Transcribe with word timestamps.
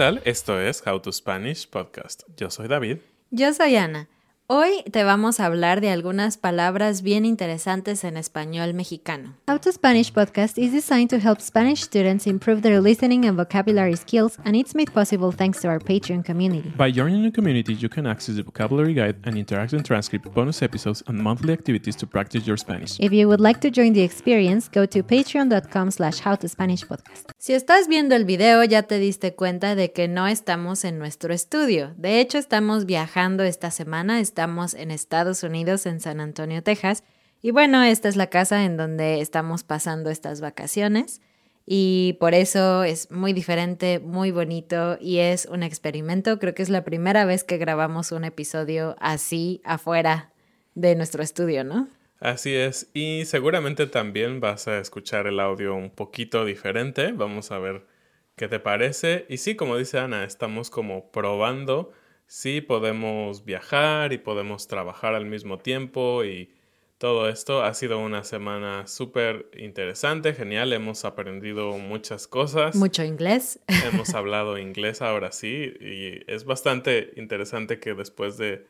Esto 0.00 0.58
es 0.58 0.82
How 0.86 0.98
to 0.98 1.12
Spanish 1.12 1.68
Podcast. 1.68 2.22
Yo 2.38 2.50
soy 2.50 2.68
David. 2.68 3.00
Yo 3.30 3.52
soy 3.52 3.76
Ana. 3.76 4.08
Hoy 4.52 4.82
te 4.90 5.04
vamos 5.04 5.38
a 5.38 5.46
hablar 5.46 5.80
de 5.80 5.90
algunas 5.90 6.36
palabras 6.36 7.02
bien 7.02 7.24
interesantes 7.24 8.02
en 8.02 8.16
español 8.16 8.74
mexicano. 8.74 9.36
How 9.48 9.60
to 9.60 9.70
Spanish 9.70 10.12
podcast 10.12 10.58
is 10.58 10.72
designed 10.72 11.08
to 11.10 11.18
help 11.24 11.40
Spanish 11.40 11.82
students 11.82 12.26
improve 12.26 12.60
their 12.60 12.80
listening 12.82 13.26
and 13.26 13.36
vocabulary 13.36 13.94
skills, 13.94 14.40
and 14.44 14.56
it's 14.56 14.74
made 14.74 14.90
possible 14.92 15.30
thanks 15.30 15.60
to 15.60 15.68
our 15.68 15.78
Patreon 15.78 16.24
community. 16.24 16.72
By 16.76 16.90
joining 16.90 17.22
the 17.22 17.30
community, 17.30 17.74
you 17.74 17.88
can 17.88 18.08
access 18.08 18.34
the 18.34 18.42
vocabulary 18.42 18.92
guide 18.92 19.20
and 19.22 19.36
interactive 19.36 19.84
transcript, 19.84 20.34
bonus 20.34 20.62
episodes, 20.62 21.04
and 21.06 21.22
monthly 21.22 21.52
activities 21.52 21.94
to 21.98 22.08
practice 22.08 22.44
your 22.44 22.58
Spanish. 22.58 22.98
If 22.98 23.12
you 23.12 23.28
would 23.28 23.40
like 23.40 23.60
to 23.60 23.70
join 23.70 23.92
the 23.92 24.02
experience, 24.02 24.68
go 24.68 24.84
to 24.84 25.04
patreon.com 25.04 25.92
slash 25.92 26.22
howtospanishpodcast. 26.22 27.30
Si 27.38 27.52
estás 27.52 27.86
viendo 27.86 28.16
el 28.16 28.24
video 28.24 28.64
ya 28.64 28.82
te 28.82 28.98
diste 28.98 29.32
cuenta 29.32 29.76
de 29.76 29.92
que 29.92 30.08
no 30.08 30.26
estamos 30.26 30.84
en 30.84 30.98
nuestro 30.98 31.32
estudio. 31.32 31.94
De 31.96 32.20
hecho, 32.20 32.36
estamos 32.36 32.84
viajando 32.84 33.44
esta 33.44 33.70
semana, 33.70 34.18
estamos 34.18 34.39
en 34.74 34.90
Estados 34.90 35.42
Unidos, 35.42 35.86
en 35.86 36.00
San 36.00 36.20
Antonio, 36.20 36.62
Texas. 36.62 37.04
Y 37.42 37.50
bueno, 37.50 37.82
esta 37.82 38.08
es 38.08 38.16
la 38.16 38.28
casa 38.28 38.64
en 38.64 38.76
donde 38.76 39.20
estamos 39.20 39.64
pasando 39.64 40.10
estas 40.10 40.40
vacaciones. 40.40 41.20
Y 41.66 42.16
por 42.20 42.34
eso 42.34 42.82
es 42.82 43.10
muy 43.10 43.32
diferente, 43.32 44.00
muy 44.00 44.30
bonito 44.30 44.98
y 45.00 45.18
es 45.18 45.46
un 45.46 45.62
experimento. 45.62 46.38
Creo 46.38 46.54
que 46.54 46.62
es 46.62 46.70
la 46.70 46.84
primera 46.84 47.24
vez 47.24 47.44
que 47.44 47.58
grabamos 47.58 48.12
un 48.12 48.24
episodio 48.24 48.96
así 48.98 49.60
afuera 49.64 50.32
de 50.74 50.96
nuestro 50.96 51.22
estudio, 51.22 51.62
¿no? 51.62 51.88
Así 52.18 52.54
es, 52.54 52.90
y 52.92 53.24
seguramente 53.24 53.86
también 53.86 54.40
vas 54.40 54.68
a 54.68 54.78
escuchar 54.78 55.26
el 55.26 55.40
audio 55.40 55.74
un 55.74 55.90
poquito 55.90 56.44
diferente. 56.44 57.12
Vamos 57.12 57.50
a 57.50 57.58
ver 57.58 57.86
qué 58.36 58.46
te 58.46 58.60
parece. 58.60 59.24
Y 59.28 59.38
sí, 59.38 59.56
como 59.56 59.76
dice 59.76 59.98
Ana, 59.98 60.24
estamos 60.24 60.70
como 60.70 61.10
probando 61.12 61.92
si 62.30 62.60
podemos 62.60 63.44
viajar 63.44 64.12
y 64.12 64.18
podemos 64.18 64.68
trabajar 64.68 65.16
al 65.16 65.26
mismo 65.26 65.58
tiempo 65.58 66.22
y 66.22 66.48
todo 66.96 67.28
esto. 67.28 67.64
Ha 67.64 67.74
sido 67.74 67.98
una 67.98 68.22
semana 68.22 68.86
súper 68.86 69.50
interesante, 69.56 70.32
genial. 70.32 70.72
Hemos 70.72 71.04
aprendido 71.04 71.76
muchas 71.76 72.28
cosas. 72.28 72.76
Mucho 72.76 73.02
inglés. 73.02 73.58
Hemos 73.84 74.10
hablado 74.14 74.58
inglés 74.58 75.02
ahora 75.02 75.32
sí 75.32 75.74
y 75.80 76.22
es 76.32 76.44
bastante 76.44 77.12
interesante 77.16 77.80
que 77.80 77.94
después 77.94 78.36
de 78.36 78.64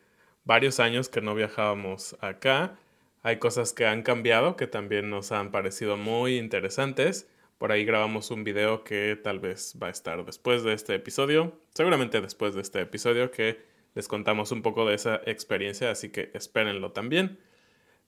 varios 0.44 0.80
años 0.80 1.10
que 1.10 1.20
no 1.20 1.34
viajábamos 1.34 2.16
acá, 2.22 2.78
hay 3.22 3.36
cosas 3.36 3.74
que 3.74 3.84
han 3.84 4.02
cambiado 4.02 4.56
que 4.56 4.68
también 4.68 5.10
nos 5.10 5.32
han 5.32 5.50
parecido 5.50 5.98
muy 5.98 6.38
interesantes. 6.38 7.28
Por 7.60 7.72
ahí 7.72 7.84
grabamos 7.84 8.30
un 8.30 8.42
video 8.42 8.84
que 8.84 9.20
tal 9.22 9.38
vez 9.38 9.76
va 9.80 9.88
a 9.88 9.90
estar 9.90 10.24
después 10.24 10.62
de 10.62 10.72
este 10.72 10.94
episodio, 10.94 11.60
seguramente 11.74 12.22
después 12.22 12.54
de 12.54 12.62
este 12.62 12.80
episodio 12.80 13.30
que 13.30 13.60
les 13.94 14.08
contamos 14.08 14.50
un 14.50 14.62
poco 14.62 14.86
de 14.86 14.94
esa 14.94 15.20
experiencia, 15.26 15.90
así 15.90 16.08
que 16.08 16.30
espérenlo 16.32 16.92
también. 16.92 17.38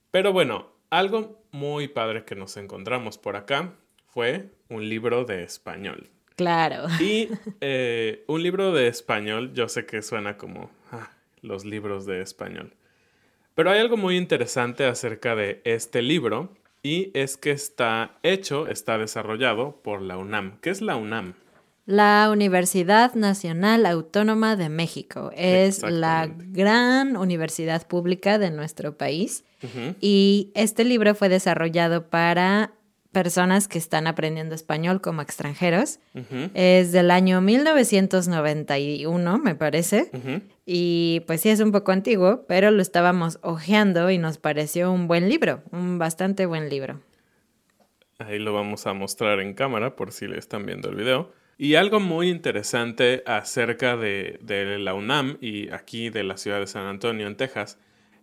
Pero 0.09 0.33
bueno, 0.33 0.71
algo 0.89 1.45
muy 1.51 1.87
padre 1.87 2.25
que 2.25 2.33
nos 2.33 2.57
encontramos 2.57 3.19
por 3.19 3.35
acá 3.35 3.75
fue 4.07 4.49
un 4.69 4.89
libro 4.89 5.23
de 5.23 5.43
español. 5.43 6.09
Claro. 6.35 6.87
Y 6.99 7.29
eh, 7.61 8.23
un 8.25 8.41
libro 8.41 8.71
de 8.71 8.87
español, 8.87 9.53
yo 9.53 9.69
sé 9.69 9.85
que 9.85 10.01
suena 10.01 10.35
como 10.35 10.71
ah, 10.91 11.11
los 11.43 11.63
libros 11.63 12.07
de 12.07 12.23
español. 12.23 12.73
Pero 13.53 13.69
hay 13.69 13.79
algo 13.81 13.97
muy 13.97 14.17
interesante 14.17 14.85
acerca 14.85 15.35
de 15.35 15.61
este 15.63 16.01
libro 16.01 16.55
y 16.83 17.11
es 17.13 17.37
que 17.37 17.51
está 17.51 18.19
hecho, 18.21 18.67
está 18.67 18.97
desarrollado 18.97 19.81
por 19.81 20.01
la 20.01 20.17
UNAM. 20.17 20.59
¿Qué 20.61 20.69
es 20.69 20.81
la 20.81 20.97
UNAM? 20.97 21.33
La 21.85 22.29
Universidad 22.31 23.13
Nacional 23.15 23.85
Autónoma 23.85 24.55
de 24.55 24.69
México 24.69 25.31
es 25.35 25.81
la 25.81 26.29
gran 26.29 27.17
universidad 27.17 27.87
pública 27.87 28.37
de 28.37 28.51
nuestro 28.51 28.97
país 28.97 29.43
y 29.99 30.51
este 30.55 30.83
libro 30.83 31.15
fue 31.15 31.29
desarrollado 31.29 32.09
para 32.09 32.71
personas 33.13 33.69
que 33.69 33.77
están 33.77 34.07
aprendiendo 34.07 34.55
español 34.55 34.99
como 34.99 35.21
extranjeros. 35.21 35.99
Es 36.53 36.91
del 36.91 37.11
año 37.11 37.39
1991, 37.39 39.37
me 39.37 39.55
parece. 39.55 40.11
Y 40.65 41.21
pues 41.25 41.39
sí 41.41 41.49
es 41.49 41.61
un 41.61 41.71
poco 41.71 41.93
antiguo, 41.93 42.43
pero 42.47 42.71
lo 42.71 42.81
estábamos 42.81 43.39
hojeando 43.41 44.09
y 44.09 44.17
nos 44.17 44.37
pareció 44.37 44.91
un 44.91 45.07
buen 45.07 45.29
libro, 45.29 45.61
un 45.71 45.97
bastante 45.97 46.45
buen 46.45 46.69
libro. 46.69 46.99
Ahí 48.19 48.39
lo 48.39 48.53
vamos 48.53 48.85
a 48.87 48.93
mostrar 48.93 49.39
en 49.39 49.53
cámara 49.53 49.95
por 49.95 50.11
si 50.11 50.27
le 50.27 50.37
están 50.37 50.65
viendo 50.65 50.89
el 50.89 50.95
video. 50.95 51.31
Y 51.57 51.75
algo 51.75 51.99
muy 51.99 52.29
interesante 52.29 53.23
acerca 53.27 53.95
de, 53.95 54.39
de 54.41 54.79
la 54.79 54.95
UNAM 54.95 55.37
y 55.39 55.69
aquí 55.69 56.09
de 56.09 56.23
la 56.23 56.37
ciudad 56.37 56.59
de 56.59 56.67
San 56.67 56.87
Antonio, 56.87 57.27
en 57.27 57.37
Texas, 57.37 57.77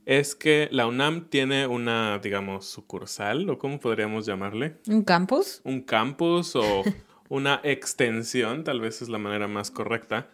es 0.07 0.35
que 0.35 0.69
la 0.73 0.87
UNAM 0.87 1.29
tiene 1.29 1.67
una, 1.67 2.19
digamos, 2.19 2.67
sucursal, 2.67 3.49
o 3.51 3.59
cómo 3.59 3.81
podríamos 3.81 4.27
llamarle, 4.27 4.77
¿Un 4.89 5.03
campus? 5.03 5.61
un 5.65 5.83
campus 5.83 6.57
o 6.57 6.83
una 7.29 7.61
extensión, 7.63 8.65
tal 8.65 8.81
vez 8.81 9.03
es 9.03 9.09
la 9.09 9.19
manera 9.19 9.49
más 9.49 9.71
correcta, 9.71 10.29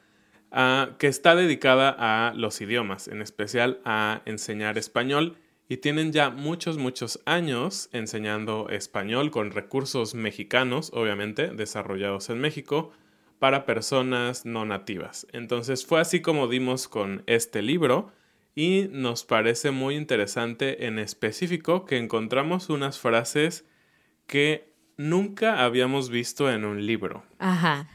ah, 0.51 0.91
que 0.99 1.09
está 1.09 1.35
dedicada 1.35 1.95
a 1.99 2.33
los 2.35 2.61
idiomas, 2.61 3.09
en 3.09 3.23
especial 3.23 3.81
a 3.85 4.23
enseñar 4.25 4.79
español. 4.79 5.37
Y 5.69 5.79
tienen 5.79 6.13
ya 6.13 6.31
muchos, 6.31 6.79
muchos 6.79 7.21
años 7.27 7.89
enseñando 7.93 8.69
español 8.69 9.33
con 9.33 9.51
recursos 9.51 10.15
mexicanos, 10.15 10.93
obviamente, 10.95 11.49
desarrollados 11.49 12.31
en 12.31 12.39
México, 12.39 12.93
para 13.41 13.67
personas 13.67 14.47
no 14.47 14.65
nativas. 14.65 15.27
Entonces 15.33 15.85
fue 15.85 16.01
así 16.01 16.23
como 16.23 16.47
dimos 16.49 16.89
con 16.89 17.25
este 17.27 17.63
libro 17.63 18.13
y 18.57 18.89
nos 18.91 19.23
parece 19.23 19.71
muy 19.71 19.97
interesante 19.97 20.87
en 20.87 20.99
específico 20.99 21.85
que 21.85 21.99
encontramos 21.99 22.71
unas 22.71 22.99
frases 22.99 23.67
que 24.27 24.73
nunca 24.97 25.63
habíamos 25.63 26.09
visto 26.09 26.51
en 26.51 26.65
un 26.65 26.87
libro. 26.87 27.23
Ajá. 27.39 27.87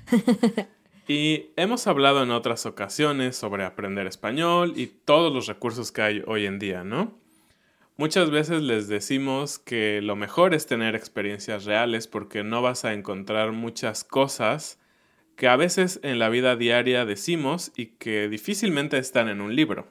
y 1.07 1.47
hemos 1.55 1.87
hablado 1.87 2.21
en 2.21 2.29
otras 2.29 2.67
ocasiones 2.67 3.35
sobre 3.35 3.65
aprender 3.65 4.05
español 4.05 4.73
y 4.75 4.85
todos 4.85 5.33
los 5.33 5.47
recursos 5.47 5.91
que 5.91 6.03
hay 6.03 6.23
hoy 6.27 6.45
en 6.45 6.59
día, 6.59 6.83
¿no? 6.83 7.19
Muchas 7.97 8.29
veces 8.29 8.61
les 8.61 8.87
decimos 8.87 9.57
que 9.57 9.99
lo 10.01 10.15
mejor 10.15 10.53
es 10.53 10.67
tener 10.67 10.95
experiencias 10.95 11.65
reales 11.65 12.07
porque 12.07 12.43
no 12.43 12.61
vas 12.61 12.85
a 12.85 12.93
encontrar 12.93 13.51
muchas 13.51 14.03
cosas 14.03 14.79
que 15.35 15.47
a 15.47 15.55
veces 15.55 15.99
en 16.03 16.19
la 16.19 16.29
vida 16.29 16.55
diaria 16.55 17.03
decimos 17.05 17.71
y 17.75 17.87
que 17.87 18.29
difícilmente 18.29 18.99
están 18.99 19.27
en 19.27 19.41
un 19.41 19.55
libro. 19.55 19.87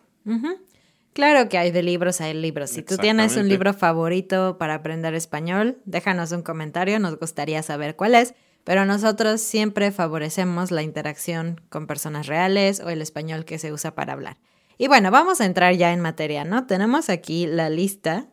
Claro 1.13 1.49
que 1.49 1.59
hay 1.59 1.71
de 1.71 1.83
libros, 1.83 2.21
hay 2.21 2.35
libros. 2.35 2.71
Si 2.71 2.83
tú 2.83 2.97
tienes 2.97 3.37
un 3.37 3.49
libro 3.49 3.75
favorito 3.75 4.59
para 4.59 4.75
aprender 4.75 5.15
español, 5.15 5.79
déjanos 5.85 6.31
un 6.33 6.43
comentario, 6.43 7.01
nos 7.01 7.19
gustaría 7.19 7.63
saber 7.63 7.97
cuál 7.97 8.15
es. 8.15 8.35
Pero 8.65 8.85
nosotros 8.85 9.41
siempre 9.41 9.91
favorecemos 9.91 10.71
la 10.71 10.83
interacción 10.83 11.61
con 11.71 11.87
personas 11.87 12.27
reales 12.27 12.81
o 12.81 12.91
el 12.91 13.03
español 13.03 13.45
que 13.45 13.59
se 13.59 13.73
usa 13.73 13.95
para 13.95 14.13
hablar. 14.13 14.37
Y 14.79 14.87
bueno, 14.87 15.11
vamos 15.11 15.41
a 15.41 15.47
entrar 15.47 15.75
ya 15.75 15.93
en 15.93 16.01
materia, 16.01 16.45
¿no? 16.45 16.67
Tenemos 16.67 17.11
aquí 17.11 17.47
la 17.47 17.71
lista 17.71 18.29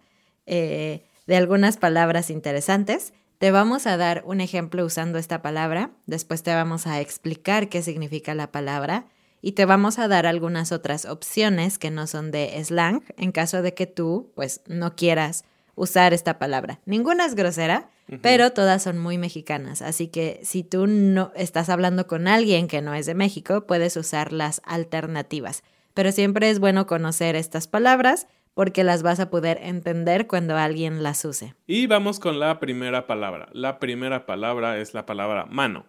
eh, 0.45 1.05
de 1.25 1.35
algunas 1.35 1.77
palabras 1.77 2.29
interesantes. 2.29 3.13
Te 3.37 3.51
vamos 3.51 3.87
a 3.87 3.97
dar 3.97 4.23
un 4.25 4.41
ejemplo 4.41 4.85
usando 4.85 5.17
esta 5.17 5.41
palabra, 5.41 5.91
después 6.05 6.43
te 6.43 6.53
vamos 6.53 6.87
a 6.87 7.01
explicar 7.01 7.69
qué 7.69 7.81
significa 7.81 8.33
la 8.33 8.51
palabra 8.51 9.07
y 9.41 9.53
te 9.53 9.65
vamos 9.65 9.99
a 9.99 10.07
dar 10.07 10.25
algunas 10.25 10.71
otras 10.71 11.05
opciones 11.05 11.77
que 11.77 11.91
no 11.91 12.07
son 12.07 12.31
de 12.31 12.63
slang 12.63 13.03
en 13.17 13.31
caso 13.31 13.61
de 13.61 13.73
que 13.73 13.87
tú 13.87 14.31
pues 14.35 14.61
no 14.67 14.95
quieras 14.95 15.45
usar 15.75 16.13
esta 16.13 16.39
palabra. 16.39 16.79
Ninguna 16.85 17.25
es 17.25 17.35
grosera, 17.35 17.89
pero 18.21 18.51
todas 18.51 18.81
son 18.81 18.97
muy 18.97 19.17
mexicanas, 19.17 19.81
así 19.81 20.07
que 20.07 20.39
si 20.43 20.63
tú 20.63 20.87
no 20.87 21.31
estás 21.35 21.69
hablando 21.69 22.07
con 22.07 22.27
alguien 22.27 22.67
que 22.67 22.81
no 22.81 22.93
es 22.93 23.05
de 23.05 23.13
México, 23.13 23.67
puedes 23.67 23.95
usar 23.95 24.33
las 24.33 24.61
alternativas. 24.65 25.63
Pero 25.93 26.11
siempre 26.11 26.49
es 26.49 26.59
bueno 26.59 26.87
conocer 26.87 27.35
estas 27.35 27.67
palabras 27.67 28.27
porque 28.53 28.83
las 28.83 29.03
vas 29.03 29.19
a 29.19 29.29
poder 29.29 29.59
entender 29.61 30.25
cuando 30.25 30.57
alguien 30.57 31.03
las 31.03 31.23
use. 31.25 31.53
Y 31.67 31.85
vamos 31.85 32.19
con 32.19 32.39
la 32.39 32.59
primera 32.59 33.05
palabra. 33.05 33.49
La 33.51 33.77
primera 33.77 34.25
palabra 34.25 34.79
es 34.79 34.95
la 34.95 35.05
palabra 35.05 35.45
mano, 35.45 35.85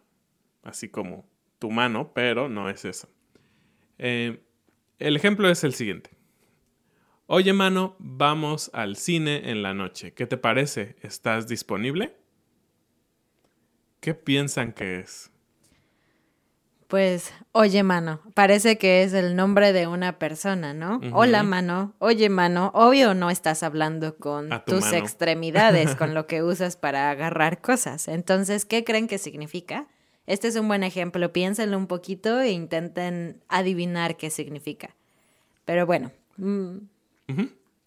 así 0.62 0.90
como 0.90 1.24
tu 1.58 1.70
mano, 1.70 2.12
pero 2.14 2.48
no 2.50 2.68
es 2.68 2.84
eso. 2.84 3.08
Eh, 3.98 4.42
el 4.98 5.16
ejemplo 5.16 5.48
es 5.48 5.64
el 5.64 5.74
siguiente. 5.74 6.10
Oye, 7.26 7.52
mano, 7.52 7.94
vamos 7.98 8.70
al 8.72 8.96
cine 8.96 9.50
en 9.50 9.62
la 9.62 9.74
noche. 9.74 10.14
¿Qué 10.14 10.26
te 10.26 10.38
parece? 10.38 10.96
¿Estás 11.02 11.46
disponible? 11.46 12.16
¿Qué 14.00 14.14
piensan 14.14 14.72
que 14.72 15.00
es? 15.00 15.30
Pues, 16.86 17.34
oye, 17.52 17.82
mano, 17.82 18.22
parece 18.32 18.78
que 18.78 19.02
es 19.02 19.12
el 19.12 19.36
nombre 19.36 19.74
de 19.74 19.86
una 19.86 20.18
persona, 20.18 20.72
¿no? 20.72 21.02
Hola, 21.12 21.42
mano, 21.42 21.94
oye, 21.98 22.30
mano, 22.30 22.70
obvio 22.72 23.12
no 23.12 23.28
estás 23.28 23.62
hablando 23.62 24.16
con 24.16 24.48
tus 24.64 24.94
extremidades, 24.94 25.94
con 25.96 26.14
lo 26.14 26.26
que 26.26 26.42
usas 26.42 26.76
para 26.76 27.10
agarrar 27.10 27.60
cosas. 27.60 28.08
Entonces, 28.08 28.64
¿qué 28.64 28.84
creen 28.84 29.06
que 29.06 29.18
significa? 29.18 29.86
Este 30.28 30.46
es 30.46 30.56
un 30.56 30.68
buen 30.68 30.82
ejemplo, 30.82 31.32
piénsenlo 31.32 31.78
un 31.78 31.86
poquito 31.86 32.38
e 32.38 32.50
intenten 32.50 33.40
adivinar 33.48 34.18
qué 34.18 34.28
significa. 34.28 34.94
Pero 35.64 35.86
bueno. 35.86 36.12
Mm. 36.36 36.80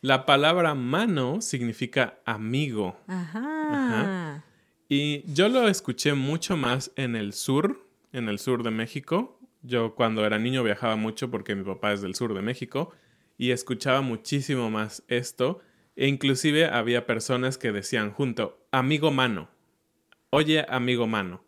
La, 0.00 0.26
palabra 0.26 0.74
mano 0.74 1.40
significa 1.40 2.18
amigo. 2.24 2.96
Ajá. 3.06 4.42
Y 4.88 5.22
yo 5.32 5.48
lo 5.48 5.68
escuché 5.68 6.14
mucho 6.14 6.56
más 6.56 6.90
en 6.96 7.14
el 7.14 7.34
sur, 7.34 7.86
en 8.12 8.28
el 8.28 8.40
sur 8.40 8.64
de 8.64 8.72
México. 8.72 9.38
Yo 9.62 9.94
cuando 9.94 10.26
era 10.26 10.40
niño 10.40 10.64
viajaba 10.64 10.96
mucho 10.96 11.30
porque 11.30 11.54
mi 11.54 11.62
papá 11.62 11.92
es 11.92 12.02
del 12.02 12.16
sur 12.16 12.34
de 12.34 12.42
México 12.42 12.90
y 13.38 13.52
escuchaba 13.52 14.00
muchísimo 14.00 14.70
más 14.70 15.04
esto. 15.06 15.60
E 15.94 16.08
inclusive 16.08 16.66
había 16.66 17.06
personas 17.06 17.58
que 17.58 17.70
decían 17.70 18.10
junto, 18.10 18.58
amigo 18.72 19.12
mano. 19.12 19.48
Oye, 20.30 20.64
amigo 20.68 21.08
mano. 21.08 21.42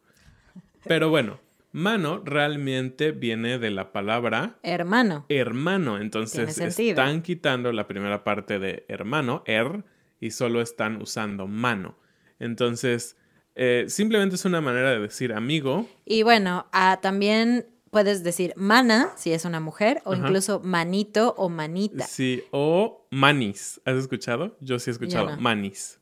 Pero 0.84 1.08
bueno, 1.08 1.38
mano 1.70 2.20
realmente 2.24 3.12
viene 3.12 3.58
de 3.58 3.70
la 3.70 3.92
palabra 3.92 4.58
hermano. 4.62 5.24
Hermano. 5.28 5.98
Entonces 5.98 6.58
están 6.58 7.22
quitando 7.22 7.72
la 7.72 7.86
primera 7.86 8.24
parte 8.24 8.58
de 8.58 8.84
hermano, 8.88 9.44
er, 9.46 9.84
y 10.18 10.32
solo 10.32 10.60
están 10.60 11.00
usando 11.00 11.46
mano. 11.46 11.96
Entonces, 12.40 13.16
eh, 13.54 13.84
simplemente 13.86 14.34
es 14.34 14.44
una 14.44 14.60
manera 14.60 14.90
de 14.90 14.98
decir 14.98 15.32
amigo. 15.32 15.88
Y 16.04 16.24
bueno, 16.24 16.66
ah, 16.72 16.98
también 17.00 17.66
puedes 17.92 18.24
decir 18.24 18.52
mana 18.56 19.12
si 19.16 19.32
es 19.32 19.44
una 19.44 19.60
mujer, 19.60 20.02
o 20.04 20.14
incluso 20.14 20.58
manito 20.60 21.34
o 21.36 21.48
manita. 21.48 22.04
Sí, 22.06 22.42
o 22.50 23.06
manis. 23.10 23.80
¿Has 23.84 23.96
escuchado? 23.96 24.56
Yo 24.60 24.80
sí 24.80 24.90
he 24.90 24.92
escuchado 24.92 25.36
manis. 25.36 26.01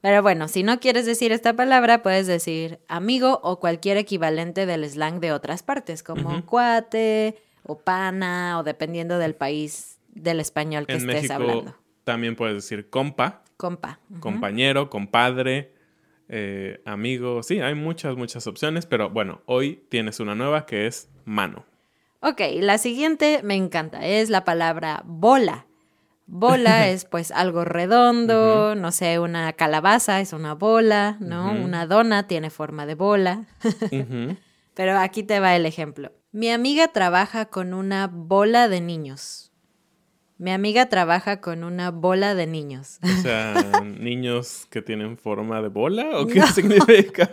Pero 0.00 0.22
bueno, 0.22 0.46
si 0.48 0.62
no 0.62 0.78
quieres 0.78 1.06
decir 1.06 1.32
esta 1.32 1.54
palabra, 1.54 2.02
puedes 2.02 2.26
decir 2.26 2.78
amigo 2.88 3.40
o 3.42 3.58
cualquier 3.58 3.96
equivalente 3.96 4.64
del 4.64 4.88
slang 4.88 5.20
de 5.20 5.32
otras 5.32 5.62
partes, 5.62 6.02
como 6.02 6.44
cuate 6.46 7.36
o 7.64 7.78
pana, 7.78 8.58
o 8.58 8.62
dependiendo 8.62 9.18
del 9.18 9.34
país 9.34 9.98
del 10.08 10.40
español 10.40 10.86
que 10.86 10.94
estés 10.94 11.06
México, 11.06 11.34
hablando. 11.34 11.76
También 12.04 12.36
puedes 12.36 12.54
decir 12.54 12.88
compa. 12.88 13.42
Compa. 13.56 13.98
Compañero, 14.20 14.88
compadre, 14.88 15.72
eh, 16.28 16.80
amigo. 16.84 17.42
Sí, 17.42 17.60
hay 17.60 17.74
muchas, 17.74 18.16
muchas 18.16 18.46
opciones, 18.46 18.86
pero 18.86 19.10
bueno, 19.10 19.42
hoy 19.46 19.84
tienes 19.88 20.20
una 20.20 20.36
nueva 20.36 20.64
que 20.64 20.86
es 20.86 21.10
mano. 21.24 21.64
Ok, 22.20 22.40
la 22.54 22.78
siguiente 22.78 23.40
me 23.42 23.54
encanta, 23.54 24.06
es 24.06 24.30
la 24.30 24.44
palabra 24.44 25.02
bola. 25.04 25.66
Bola 26.28 26.88
es 26.90 27.06
pues 27.06 27.32
algo 27.32 27.64
redondo, 27.64 28.74
no 28.74 28.92
sé, 28.92 29.18
una 29.18 29.52
calabaza 29.54 30.20
es 30.20 30.32
una 30.32 30.54
bola, 30.54 31.16
¿no? 31.20 31.50
Una 31.52 31.86
dona 31.86 32.28
tiene 32.28 32.50
forma 32.50 32.86
de 32.86 32.94
bola. 32.94 33.46
Pero 34.74 34.98
aquí 34.98 35.24
te 35.24 35.40
va 35.40 35.56
el 35.56 35.66
ejemplo. 35.66 36.12
Mi 36.30 36.50
amiga 36.50 36.88
trabaja 36.88 37.46
con 37.46 37.74
una 37.74 38.06
bola 38.06 38.68
de 38.68 38.80
niños. 38.80 39.50
Mi 40.36 40.52
amiga 40.52 40.88
trabaja 40.88 41.40
con 41.40 41.64
una 41.64 41.90
bola 41.90 42.36
de 42.36 42.46
niños. 42.46 43.00
O 43.02 43.22
sea, 43.22 43.82
niños 43.98 44.66
que 44.70 44.82
tienen 44.82 45.16
forma 45.16 45.60
de 45.62 45.68
bola 45.68 46.10
o 46.20 46.26
qué 46.26 46.42
significa? 46.42 47.28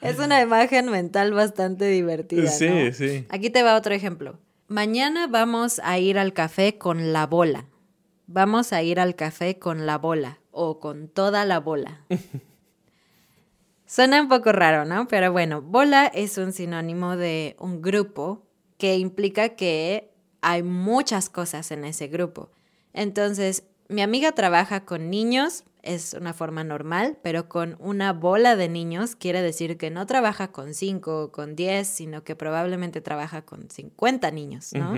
es 0.00 0.18
una 0.18 0.40
imagen 0.40 0.90
mental 0.90 1.34
bastante 1.34 1.88
divertida. 1.88 2.48
Sí, 2.48 2.92
sí. 2.92 3.26
Aquí 3.28 3.50
te 3.50 3.62
va 3.62 3.76
otro 3.76 3.92
ejemplo. 3.92 4.38
Mañana 4.68 5.26
vamos 5.26 5.80
a 5.84 5.98
ir 5.98 6.18
al 6.18 6.32
café 6.32 6.78
con 6.78 7.12
la 7.12 7.26
bola. 7.26 7.66
Vamos 8.30 8.74
a 8.74 8.82
ir 8.82 9.00
al 9.00 9.16
café 9.16 9.58
con 9.58 9.86
la 9.86 9.96
bola 9.96 10.38
o 10.50 10.80
con 10.80 11.08
toda 11.08 11.46
la 11.46 11.60
bola. 11.60 12.04
Suena 13.86 14.20
un 14.20 14.28
poco 14.28 14.52
raro, 14.52 14.84
¿no? 14.84 15.08
Pero 15.08 15.32
bueno, 15.32 15.62
bola 15.62 16.04
es 16.06 16.36
un 16.36 16.52
sinónimo 16.52 17.16
de 17.16 17.56
un 17.58 17.80
grupo 17.80 18.46
que 18.76 18.98
implica 18.98 19.56
que 19.56 20.12
hay 20.42 20.62
muchas 20.62 21.30
cosas 21.30 21.70
en 21.70 21.86
ese 21.86 22.08
grupo. 22.08 22.50
Entonces, 22.92 23.64
mi 23.88 24.02
amiga 24.02 24.32
trabaja 24.32 24.84
con 24.84 25.08
niños, 25.08 25.64
es 25.80 26.12
una 26.12 26.34
forma 26.34 26.64
normal, 26.64 27.16
pero 27.22 27.48
con 27.48 27.76
una 27.80 28.12
bola 28.12 28.56
de 28.56 28.68
niños 28.68 29.16
quiere 29.16 29.40
decir 29.40 29.78
que 29.78 29.88
no 29.88 30.04
trabaja 30.04 30.52
con 30.52 30.74
cinco 30.74 31.22
o 31.22 31.32
con 31.32 31.56
diez, 31.56 31.88
sino 31.88 32.24
que 32.24 32.36
probablemente 32.36 33.00
trabaja 33.00 33.40
con 33.46 33.70
50 33.70 34.30
niños, 34.32 34.74
¿no? 34.74 34.92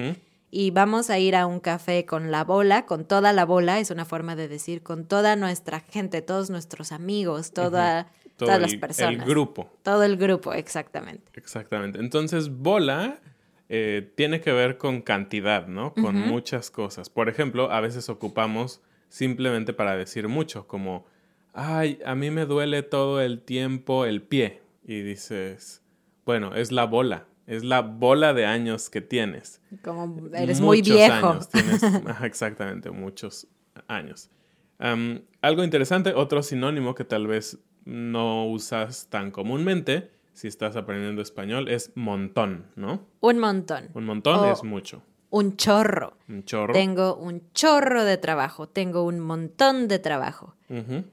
Y 0.50 0.72
vamos 0.72 1.10
a 1.10 1.18
ir 1.18 1.36
a 1.36 1.46
un 1.46 1.60
café 1.60 2.04
con 2.04 2.30
la 2.30 2.44
bola, 2.44 2.84
con 2.84 3.04
toda 3.04 3.32
la 3.32 3.44
bola, 3.44 3.78
es 3.78 3.90
una 3.90 4.04
forma 4.04 4.34
de 4.34 4.48
decir 4.48 4.82
con 4.82 5.04
toda 5.04 5.36
nuestra 5.36 5.80
gente, 5.80 6.22
todos 6.22 6.50
nuestros 6.50 6.90
amigos, 6.90 7.52
toda, 7.52 8.08
todas 8.36 8.60
las 8.60 8.74
personas. 8.74 9.22
El 9.22 9.24
grupo. 9.24 9.70
Todo 9.82 10.02
el 10.02 10.16
grupo, 10.16 10.52
exactamente. 10.52 11.30
Exactamente. 11.34 12.00
Entonces, 12.00 12.48
bola 12.48 13.20
eh, 13.68 14.10
tiene 14.16 14.40
que 14.40 14.52
ver 14.52 14.76
con 14.76 15.02
cantidad, 15.02 15.68
¿no? 15.68 15.94
Con 15.94 16.16
muchas 16.16 16.70
cosas. 16.70 17.10
Por 17.10 17.28
ejemplo, 17.28 17.70
a 17.70 17.80
veces 17.80 18.08
ocupamos 18.08 18.82
simplemente 19.08 19.72
para 19.72 19.96
decir 19.96 20.26
mucho, 20.26 20.66
como, 20.66 21.06
ay, 21.52 22.00
a 22.04 22.16
mí 22.16 22.30
me 22.32 22.44
duele 22.44 22.82
todo 22.82 23.20
el 23.20 23.40
tiempo 23.40 24.04
el 24.04 24.22
pie. 24.22 24.62
Y 24.82 25.02
dices, 25.02 25.82
bueno, 26.24 26.56
es 26.56 26.72
la 26.72 26.86
bola 26.86 27.29
es 27.46 27.64
la 27.64 27.80
bola 27.80 28.32
de 28.34 28.46
años 28.46 28.90
que 28.90 29.00
tienes. 29.00 29.60
Como 29.82 30.28
eres 30.34 30.60
muy 30.60 30.82
viejo. 30.82 31.30
Años, 31.30 31.48
tienes, 31.48 31.82
exactamente, 32.22 32.90
muchos 32.90 33.46
años. 33.88 34.30
algo 34.78 35.64
interesante, 35.64 36.14
otro 36.14 36.42
sinónimo 36.42 36.94
que 36.94 37.04
tal 37.04 37.26
vez 37.26 37.58
no 37.84 38.46
usas 38.46 39.08
tan 39.08 39.30
comúnmente 39.30 40.10
si 40.32 40.48
estás 40.48 40.76
aprendiendo 40.76 41.22
español 41.22 41.68
es 41.68 41.92
montón, 41.96 42.66
¿no? 42.76 43.06
Un 43.20 43.38
montón. 43.38 43.90
Un 43.94 44.04
montón 44.04 44.48
es 44.48 44.62
mucho. 44.62 45.02
un 45.30 45.56
chorro. 45.56 46.16
Un 46.28 46.44
chorro. 46.44 46.72
Tengo 46.72 47.16
un 47.16 47.52
chorro 47.52 48.04
de 48.04 48.16
trabajo. 48.16 48.68
Tengo 48.68 49.04
un 49.04 49.20
montón 49.20 49.86
de 49.86 49.98
trabajo. 49.98 50.56
Ujú. 50.68 51.04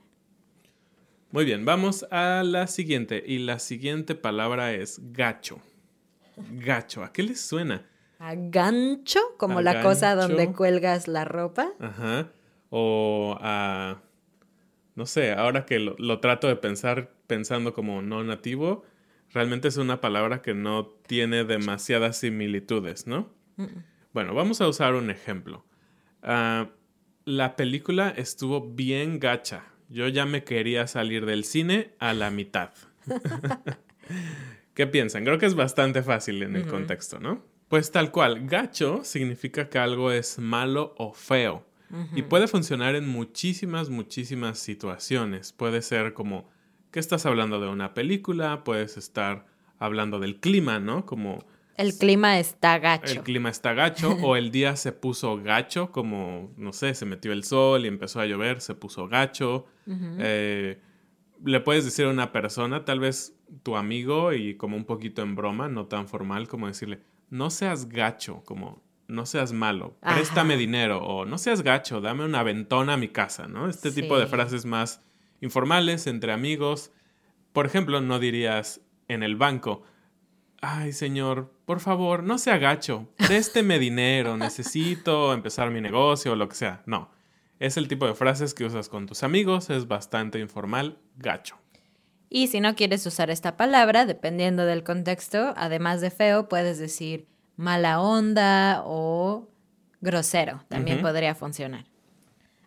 Muy 1.31 1.45
bien, 1.45 1.65
vamos 1.65 2.05
a 2.09 2.41
la 2.45 2.67
siguiente. 2.67 3.21
Y 3.25 3.39
la 3.39 3.59
siguiente 3.59 4.15
palabra 4.15 4.71
es 4.73 4.99
gacho. 5.11 5.59
Gacho, 6.37 7.03
¿a 7.03 7.11
qué 7.11 7.23
les 7.23 7.41
suena? 7.41 7.85
A 8.19 8.33
gancho, 8.35 9.19
como 9.37 9.59
A 9.59 9.61
la 9.61 9.81
cosa 9.81 10.15
donde 10.15 10.51
cuelgas 10.53 11.07
la 11.07 11.25
ropa. 11.25 11.69
Ajá. 11.79 12.29
O 12.69 13.37
a... 13.41 14.01
No 14.95 15.05
sé, 15.05 15.31
ahora 15.33 15.65
que 15.65 15.79
lo, 15.79 15.95
lo 15.99 16.19
trato 16.19 16.47
de 16.47 16.55
pensar 16.55 17.11
pensando 17.27 17.73
como 17.73 18.01
no 18.01 18.23
nativo, 18.23 18.83
realmente 19.31 19.67
es 19.67 19.77
una 19.77 20.01
palabra 20.01 20.41
que 20.41 20.53
no 20.53 20.87
tiene 20.87 21.43
demasiadas 21.43 22.17
similitudes, 22.17 23.07
¿no? 23.07 23.29
Bueno, 24.13 24.33
vamos 24.33 24.61
a 24.61 24.67
usar 24.67 24.93
un 24.95 25.09
ejemplo. 25.09 25.65
Ah, 26.21 26.69
la 27.25 27.55
película 27.55 28.09
estuvo 28.09 28.61
bien 28.61 29.19
gacha. 29.19 29.63
Yo 29.89 30.07
ya 30.07 30.25
me 30.25 30.43
quería 30.43 30.87
salir 30.87 31.25
del 31.25 31.43
cine 31.43 31.93
a 31.99 32.13
la 32.13 32.31
mitad. 32.31 32.71
¿Qué 34.77 34.85
piensan? 34.85 35.23
Creo 35.23 35.39
que 35.39 35.47
es 35.47 35.55
bastante 35.55 36.03
fácil 36.03 36.43
en 36.43 36.55
el 36.55 36.67
contexto, 36.67 37.19
¿no? 37.19 37.43
Pues 37.67 37.91
tal 37.91 38.11
cual, 38.11 38.45
gacho 38.45 39.03
significa 39.03 39.69
que 39.69 39.79
algo 39.79 40.11
es 40.11 40.37
malo 40.37 40.93
o 40.99 41.13
feo. 41.13 41.65
Y 42.13 42.21
puede 42.21 42.47
funcionar 42.47 42.93
en 42.93 43.09
muchísimas, 43.09 43.89
muchísimas 43.89 44.59
situaciones. 44.59 45.51
Puede 45.51 45.81
ser 45.81 46.13
como 46.13 46.47
que 46.91 46.99
estás 46.99 47.25
hablando 47.25 47.59
de 47.59 47.69
una 47.69 47.95
película, 47.95 48.63
puedes 48.63 48.97
estar 48.97 49.47
hablando 49.79 50.19
del 50.19 50.39
clima, 50.39 50.79
¿no? 50.79 51.07
Como 51.07 51.43
El 51.75 51.97
clima 51.97 52.37
está 52.37 52.75
el 52.75 52.81
gacho. 52.83 53.23
clima 53.23 53.49
está 53.49 53.73
gacho 53.73 54.11
o 54.21 54.35
el 54.35 54.51
día 54.51 54.75
se 54.75 54.91
puso 54.91 55.41
gacho, 55.41 55.91
como, 55.91 56.53
no 56.55 56.71
sé, 56.71 56.93
se 56.93 57.07
metió 57.07 57.31
el 57.31 57.43
sol 57.43 57.83
y 57.85 57.87
empezó 57.87 58.19
a 58.19 58.27
llover, 58.27 58.61
se 58.61 58.75
puso 58.75 59.07
gacho. 59.07 59.65
Eh, 59.87 60.79
le 61.43 61.59
puedes 61.61 61.83
decir 61.83 62.05
a 62.05 62.09
una 62.09 62.31
persona, 62.31 62.85
tal 62.85 62.99
vez 62.99 63.36
tu 63.63 63.75
amigo, 63.75 64.33
y 64.33 64.55
como 64.55 64.75
un 64.77 64.85
poquito 64.85 65.21
en 65.21 65.35
broma, 65.35 65.67
no 65.67 65.85
tan 65.85 66.07
formal, 66.07 66.47
como 66.47 66.67
decirle, 66.67 67.01
no 67.29 67.49
seas 67.49 67.89
gacho, 67.89 68.43
como 68.45 68.81
no 69.07 69.25
seas 69.25 69.53
malo, 69.53 69.97
préstame 70.01 70.53
Ajá. 70.53 70.59
dinero 70.59 71.03
o 71.03 71.25
no 71.25 71.37
seas 71.37 71.61
gacho, 71.61 72.01
dame 72.01 72.25
una 72.25 72.43
ventona 72.43 72.93
a 72.93 72.97
mi 72.97 73.07
casa, 73.07 73.47
¿no? 73.47 73.69
Este 73.69 73.91
tipo 73.91 74.19
de 74.19 74.27
frases 74.27 74.65
más 74.65 75.01
informales 75.41 76.07
entre 76.07 76.33
amigos. 76.33 76.91
Por 77.53 77.65
ejemplo, 77.65 78.01
no 78.01 78.19
dirías 78.19 78.81
en 79.07 79.23
el 79.23 79.37
banco, 79.37 79.83
ay 80.61 80.91
señor, 80.91 81.53
por 81.65 81.79
favor, 81.79 82.23
no 82.23 82.37
sea 82.37 82.57
gacho, 82.57 83.07
présteme 83.15 83.79
dinero, 83.79 84.35
necesito 84.37 85.33
empezar 85.33 85.71
mi 85.71 85.79
negocio 85.79 86.33
o 86.33 86.35
lo 86.35 86.49
que 86.49 86.55
sea. 86.55 86.83
No, 86.85 87.09
es 87.59 87.77
el 87.77 87.87
tipo 87.87 88.05
de 88.05 88.13
frases 88.13 88.53
que 88.53 88.65
usas 88.65 88.89
con 88.89 89.05
tus 89.05 89.23
amigos, 89.23 89.69
es 89.69 89.87
bastante 89.87 90.39
informal, 90.39 90.99
gacho. 91.15 91.57
Y 92.29 92.47
si 92.47 92.59
no 92.59 92.75
quieres 92.75 93.05
usar 93.05 93.29
esta 93.29 93.55
palabra, 93.55 94.05
dependiendo 94.05 94.65
del 94.65 94.83
contexto, 94.83 95.53
además 95.55 96.01
de 96.01 96.11
feo, 96.11 96.49
puedes 96.49 96.77
decir 96.77 97.27
mala 97.55 98.01
onda 98.01 98.83
o 98.85 99.47
grosero. 100.01 100.63
También 100.67 101.01
podría 101.01 101.35
funcionar. 101.35 101.85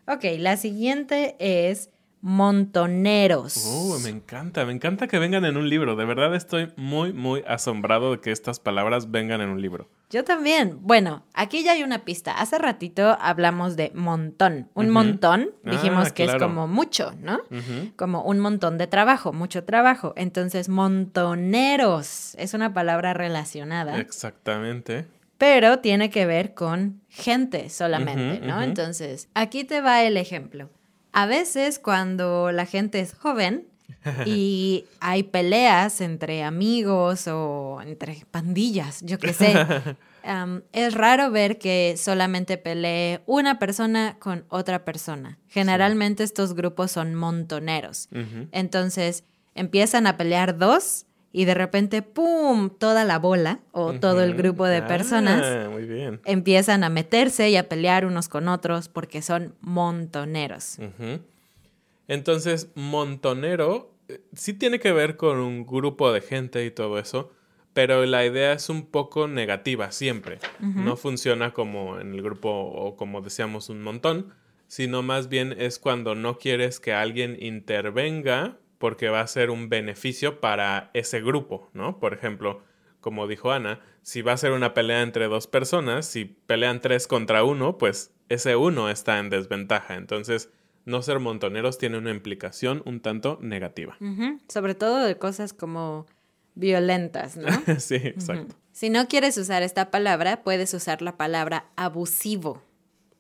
Ok, 0.07 0.25
la 0.39 0.57
siguiente 0.57 1.37
es 1.39 1.91
montoneros. 2.21 3.57
Uh, 3.67 3.99
me 4.03 4.11
encanta, 4.11 4.65
me 4.65 4.73
encanta 4.73 5.09
que 5.09 5.19
vengan 5.19 5.45
en 5.45 5.57
un 5.57 5.69
libro. 5.69 5.97
De 5.97 6.05
verdad 6.05 6.35
estoy 6.35 6.73
muy, 6.77 7.13
muy 7.13 7.45
asombrado 7.47 8.13
de 8.13 8.21
que 8.21 8.33
estas 8.33 8.61
palabras 8.61 9.11
vengan 9.11 9.41
en 9.41 9.51
un 9.51 9.63
libro. 9.63 9.89
Yo 10.11 10.25
también. 10.25 10.79
Bueno, 10.83 11.25
aquí 11.35 11.63
ya 11.63 11.73
hay 11.73 11.85
una 11.85 12.05
pista. 12.05 12.33
Hace 12.33 12.59
ratito 12.59 13.17
hablamos 13.21 13.77
de 13.77 13.93
montón. 13.95 14.69
Un 14.75 14.91
montón, 14.91 15.51
Ah, 15.65 15.71
dijimos 15.71 16.13
que 16.13 16.25
es 16.25 16.35
como 16.35 16.67
mucho, 16.67 17.13
¿no? 17.21 17.41
Como 17.97 18.23
un 18.25 18.41
montón 18.41 18.77
de 18.77 18.89
trabajo, 18.89 19.33
mucho 19.33 19.63
trabajo. 19.65 20.13
Entonces, 20.17 20.69
montoneros 20.69 22.35
es 22.39 22.55
una 22.55 22.73
palabra 22.75 23.15
relacionada, 23.15 23.99
Exactamente. 23.99 25.07
pero 25.39 25.79
tiene 25.79 26.11
que 26.11 26.27
ver 26.27 26.55
con 26.55 27.01
gente 27.09 27.71
solamente, 27.71 28.45
¿no? 28.47 28.63
Entonces, 28.63 29.29
aquí 29.35 29.65
te 29.65 29.81
va 29.81 30.03
el 30.03 30.17
ejemplo. 30.17 30.71
A 31.13 31.27
veces 31.27 31.79
cuando 31.79 32.53
la 32.53 32.67
gente 32.67 33.01
es 33.01 33.15
joven 33.15 33.67
y 34.27 34.87
hay 35.01 35.23
peleas 35.25 36.01
entre 36.01 36.43
amigos 36.43 37.27
o 37.29 37.81
entre 37.83 38.25
pandillas, 38.31 39.01
yo 39.03 39.19
qué 39.19 39.33
sé, 39.33 39.55
es 40.73 40.95
raro 40.95 41.31
ver 41.31 41.59
que 41.59 41.95
solamente 41.97 42.57
pelee 42.59 43.21
una 43.27 43.59
persona 43.59 44.17
con 44.19 44.45
otra 44.49 44.85
persona. 44.85 45.39
Generalmente 45.49 46.23
estos 46.25 46.55
grupos 46.55 46.93
son 46.93 47.15
montoneros. 47.15 48.09
Entonces 48.53 49.25
empiezan 49.55 50.07
a 50.07 50.17
pelear 50.17 50.57
dos 50.59 51.07
y 51.33 51.45
de 51.45 51.55
repente, 51.55 52.03
¡pum!, 52.03 52.71
toda 52.71 53.05
la 53.05 53.19
bola 53.19 53.61
o 53.71 53.93
todo 53.93 54.23
el 54.23 54.35
grupo 54.35 54.65
de 54.67 54.79
Ah, 54.79 54.87
personas 54.89 55.69
muy 55.71 55.85
bien. 55.85 56.21
empiezan 56.25 56.83
a 56.85 56.89
meterse 56.89 57.51
y 57.51 57.57
a 57.57 57.69
pelear 57.69 58.05
unos 58.05 58.29
con 58.29 58.49
otros 58.49 58.89
porque 58.89 59.23
son 59.23 59.55
montoneros. 59.61 60.79
Entonces, 62.09 62.69
montonero 62.75 63.90
sí 64.33 64.55
tiene 64.55 64.81
que 64.81 64.93
ver 64.93 65.17
con 65.17 65.39
un 65.39 65.67
grupo 65.67 66.13
de 66.13 66.21
gente 66.21 66.65
y 66.65 66.71
todo 66.71 66.99
eso, 66.99 67.33
pero 67.73 68.05
la 68.05 68.25
idea 68.25 68.53
es 68.53 68.69
un 68.69 68.87
poco 68.87 69.29
negativa 69.29 69.93
siempre. 69.93 70.39
No 70.59 70.97
funciona 70.97 71.53
como 71.53 71.99
en 72.01 72.15
el 72.15 72.23
grupo 72.23 72.51
o 72.51 72.97
como 72.97 73.21
decíamos 73.21 73.69
un 73.69 73.83
montón, 73.83 74.35
sino 74.67 75.03
más 75.03 75.29
bien 75.29 75.55
es 75.59 75.79
cuando 75.79 76.15
no 76.15 76.39
quieres 76.39 76.81
que 76.81 76.93
alguien 76.93 77.37
intervenga 77.41 78.59
porque 78.79 79.09
va 79.09 79.21
a 79.21 79.27
ser 79.27 79.51
un 79.51 79.69
beneficio 79.69 80.41
para 80.41 80.91
ese 80.95 81.21
grupo, 81.21 81.71
¿no? 81.75 81.99
Por 82.01 82.15
ejemplo, 82.15 82.63
como 83.01 83.27
dijo 83.27 83.53
Ana, 83.53 83.81
si 84.03 84.23
va 84.23 84.33
a 84.33 84.37
ser 84.37 84.53
una 84.53 84.75
pelea 84.75 85.03
entre 85.03 85.29
dos 85.29 85.47
personas, 85.47 86.07
si 86.07 86.25
pelean 86.25 86.81
tres 86.81 87.07
contra 87.07 87.45
uno, 87.45 87.79
pues 87.79 88.15
ese 88.29 88.57
uno 88.57 88.89
está 88.89 89.19
en 89.19 89.29
desventaja. 89.29 89.97
Entonces, 89.97 90.51
no 90.85 91.03
ser 91.03 91.19
montoneros 91.21 91.79
tiene 91.79 91.99
una 91.99 92.11
implicación 92.11 92.83
un 92.87 93.01
tanto 93.01 93.39
negativa. 93.41 93.97
Sobre 94.49 94.75
todo 94.75 95.05
de 95.05 95.17
cosas 95.17 95.53
como 95.53 96.07
violentas, 96.55 97.37
¿no? 97.37 97.49
sí, 97.79 97.97
exacto. 97.97 98.55
Si 98.73 98.91
no 98.91 99.09
quieres 99.09 99.37
usar 99.39 99.63
esta 99.63 99.91
palabra, 99.91 100.43
puedes 100.43 100.73
usar 100.75 101.03
la 101.03 101.17
palabra 101.17 101.67
abusivo. 101.77 102.63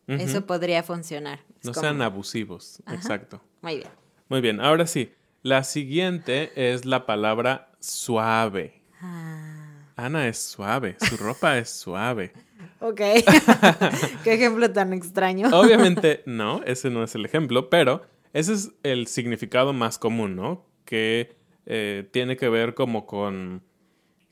Eso 0.07 0.45
podría 0.45 0.83
funcionar. 0.83 1.38
Es 1.61 1.67
No 1.67 1.73
como- 1.73 1.83
sean 1.83 2.02
abusivos. 2.02 2.83
Exacto. 2.90 3.40
Muy 3.62 3.76
bien. 3.76 3.88
Muy 4.29 4.40
bien, 4.40 4.61
ahora 4.61 4.87
sí. 4.88 5.12
La 5.43 5.62
siguiente 5.62 6.50
es 6.57 6.85
la 6.85 7.07
palabra 7.07 7.71
suave. 7.79 8.83
Ah, 9.00 9.60
Ana 10.04 10.28
es 10.28 10.38
suave, 10.38 10.97
su 10.99 11.16
ropa 11.16 11.59
es 11.59 11.69
suave. 11.71 12.33
ok. 12.80 12.97
Qué 14.25 14.35
ejemplo 14.35 14.71
tan 14.73 14.92
extraño. 14.92 15.49
Obviamente 15.52 16.23
no, 16.26 16.62
ese 16.64 16.90
no 16.90 17.04
es 17.04 17.14
el 17.14 17.25
ejemplo, 17.25 17.69
pero 17.69 18.02
ese 18.33 18.54
es 18.54 18.73
el 18.83 19.07
significado 19.07 19.73
más 19.73 19.99
común, 19.99 20.37
¿no? 20.37 20.66
Que 20.85 21.37
eh, 21.66 22.09
tiene 22.12 22.37
que 22.37 22.49
ver 22.49 22.75
como 22.75 23.07
con... 23.07 23.62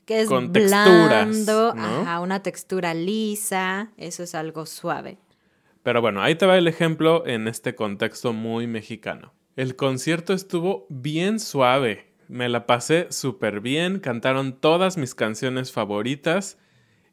que 0.05 0.21
es 0.21 0.27
con 0.27 0.51
texturas, 0.51 1.27
¿no? 1.45 1.69
ajá, 1.69 2.19
una 2.19 2.41
textura 2.41 2.93
lisa, 2.93 3.91
eso 3.97 4.23
es 4.23 4.33
algo 4.35 4.65
suave. 4.65 5.19
Pero 5.83 6.01
bueno, 6.01 6.21
ahí 6.21 6.35
te 6.35 6.45
va 6.45 6.57
el 6.57 6.67
ejemplo 6.67 7.25
en 7.25 7.47
este 7.47 7.75
contexto 7.75 8.33
muy 8.33 8.67
mexicano. 8.67 9.33
El 9.55 9.75
concierto 9.75 10.33
estuvo 10.33 10.85
bien 10.89 11.39
suave. 11.39 12.08
Me 12.29 12.47
la 12.47 12.67
pasé 12.67 13.07
súper 13.09 13.59
bien, 13.59 13.99
cantaron 13.99 14.53
todas 14.53 14.97
mis 14.97 15.15
canciones 15.15 15.71
favoritas 15.71 16.59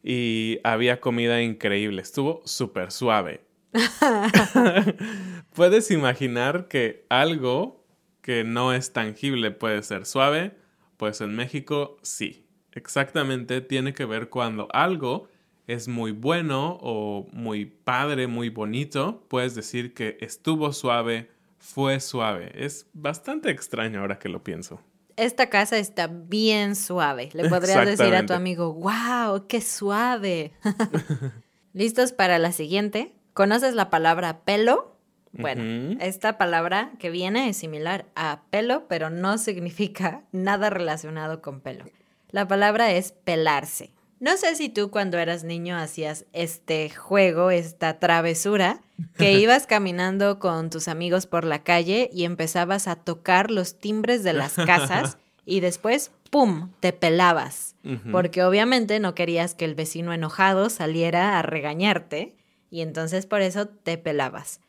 y 0.03 0.59
había 0.63 1.01
comida 1.01 1.41
increíble. 1.41 2.03
Estuvo 2.03 2.43
súper 2.45 2.93
suave. 2.93 3.41
Puedes 5.55 5.91
imaginar 5.91 6.69
que 6.69 7.07
algo 7.09 7.83
que 8.21 8.45
no 8.45 8.75
es 8.75 8.93
tangible 8.93 9.53
puede 9.53 9.83
ser 9.83 10.05
suave, 10.05 10.55
pues 10.99 11.23
en 11.23 11.35
México 11.35 11.97
sí. 12.03 12.47
Exactamente 12.73 13.63
tiene 13.63 13.95
que 13.95 14.05
ver 14.05 14.29
cuando 14.29 14.69
algo 14.75 15.29
es 15.67 15.89
muy 15.89 16.13
bueno 16.13 16.79
o 16.83 17.27
muy 17.33 17.65
padre, 17.65 18.27
muy 18.27 18.51
bonito, 18.51 19.25
puedes 19.29 19.55
decir 19.55 19.95
que 19.95 20.19
estuvo 20.21 20.75
suave, 20.75 21.31
fue 21.59 22.01
suave. 22.01 22.53
Es 22.55 22.87
bastante 22.93 23.49
extraño 23.49 24.01
ahora 24.01 24.19
que 24.19 24.29
lo 24.29 24.45
pienso. 24.45 24.79
Esta 25.17 25.49
casa 25.49 25.79
está 25.79 26.09
bien 26.09 26.77
suave. 26.77 27.31
Le 27.33 27.49
podrías 27.49 27.87
decir 27.87 28.15
a 28.15 28.27
tu 28.27 28.35
amigo, 28.35 28.75
wow, 28.75 29.47
qué 29.49 29.61
suave. 29.61 30.53
¿Listos 31.73 32.13
para 32.13 32.39
la 32.39 32.53
siguiente? 32.53 33.15
¿Conoces 33.33 33.75
la 33.75 33.91
palabra 33.91 34.41
pelo? 34.45 34.97
Bueno, 35.33 35.99
esta 36.01 36.39
palabra 36.39 36.93
que 36.99 37.11
viene 37.11 37.49
es 37.49 37.59
similar 37.59 38.07
a 38.15 38.43
pelo, 38.51 38.89
pero 38.89 39.11
no 39.11 39.37
significa 39.39 40.23
nada 40.33 40.71
relacionado 40.71 41.43
con 41.43 41.61
pelo. 41.61 41.85
La 42.31 42.49
palabra 42.49 42.93
es 42.93 43.13
pelarse. 43.13 43.93
No 44.19 44.37
sé 44.39 44.55
si 44.55 44.69
tú 44.71 44.91
cuando 44.91 45.19
eras 45.19 45.45
niño 45.45 45.77
hacías 45.77 46.25
este 46.33 46.89
juego, 46.89 47.51
esta 47.51 47.99
travesura, 47.99 48.81
que 49.19 49.33
ibas 49.39 49.67
caminando 49.67 50.39
con 50.39 50.71
tus 50.71 50.89
amigos 50.89 51.27
por 51.27 51.45
la 51.45 51.63
calle 51.63 52.09
y 52.13 52.25
empezabas 52.25 52.89
a 52.89 52.97
tocar 52.97 53.51
los 53.51 53.79
timbres 53.79 54.25
de 54.25 54.33
las 54.33 54.55
casas 54.55 55.19
y 55.45 55.61
después, 55.61 56.13
¡pum!, 56.31 56.71
te 56.81 56.93
pelabas. 56.93 57.75
Porque 58.11 58.43
obviamente 58.43 58.99
no 58.99 59.15
querías 59.15 59.55
que 59.55 59.65
el 59.65 59.77
vecino 59.77 60.13
enojado 60.13 60.71
saliera 60.71 61.39
a 61.39 61.43
regañarte 61.43 62.35
y 62.69 62.81
entonces 62.81 63.27
por 63.27 63.43
eso 63.43 63.69
te 63.69 63.97
pelabas. 63.97 64.61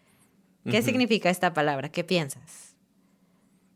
¿Qué 0.70 0.82
significa 0.84 1.30
esta 1.30 1.54
palabra? 1.54 1.90
¿Qué 1.90 2.04
piensas? 2.04 2.76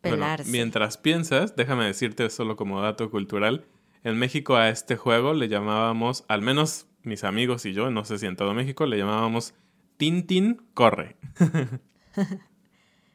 Pelarse. 0.01 0.50
mientras 0.50 0.98
piensas, 0.98 1.56
déjame 1.56 1.86
decirte 1.86 2.28
solo 2.32 2.56
como 2.56 2.82
dato 2.82 3.12
cultural, 3.12 3.66
en 4.03 4.17
México 4.17 4.55
a 4.55 4.70
este 4.70 4.96
juego 4.96 5.34
le 5.34 5.48
llamábamos, 5.48 6.25
al 6.27 6.41
menos 6.41 6.88
mis 7.03 7.24
amigos 7.24 7.65
y 7.65 7.74
yo, 7.74 7.89
no 7.91 8.05
sé 8.05 8.17
si 8.17 8.25
en 8.25 8.36
todo 8.36 8.53
México, 8.53 8.86
le 8.86 8.98
llamábamos 8.98 9.53
Tintin 9.98 10.62
corre. 10.74 11.15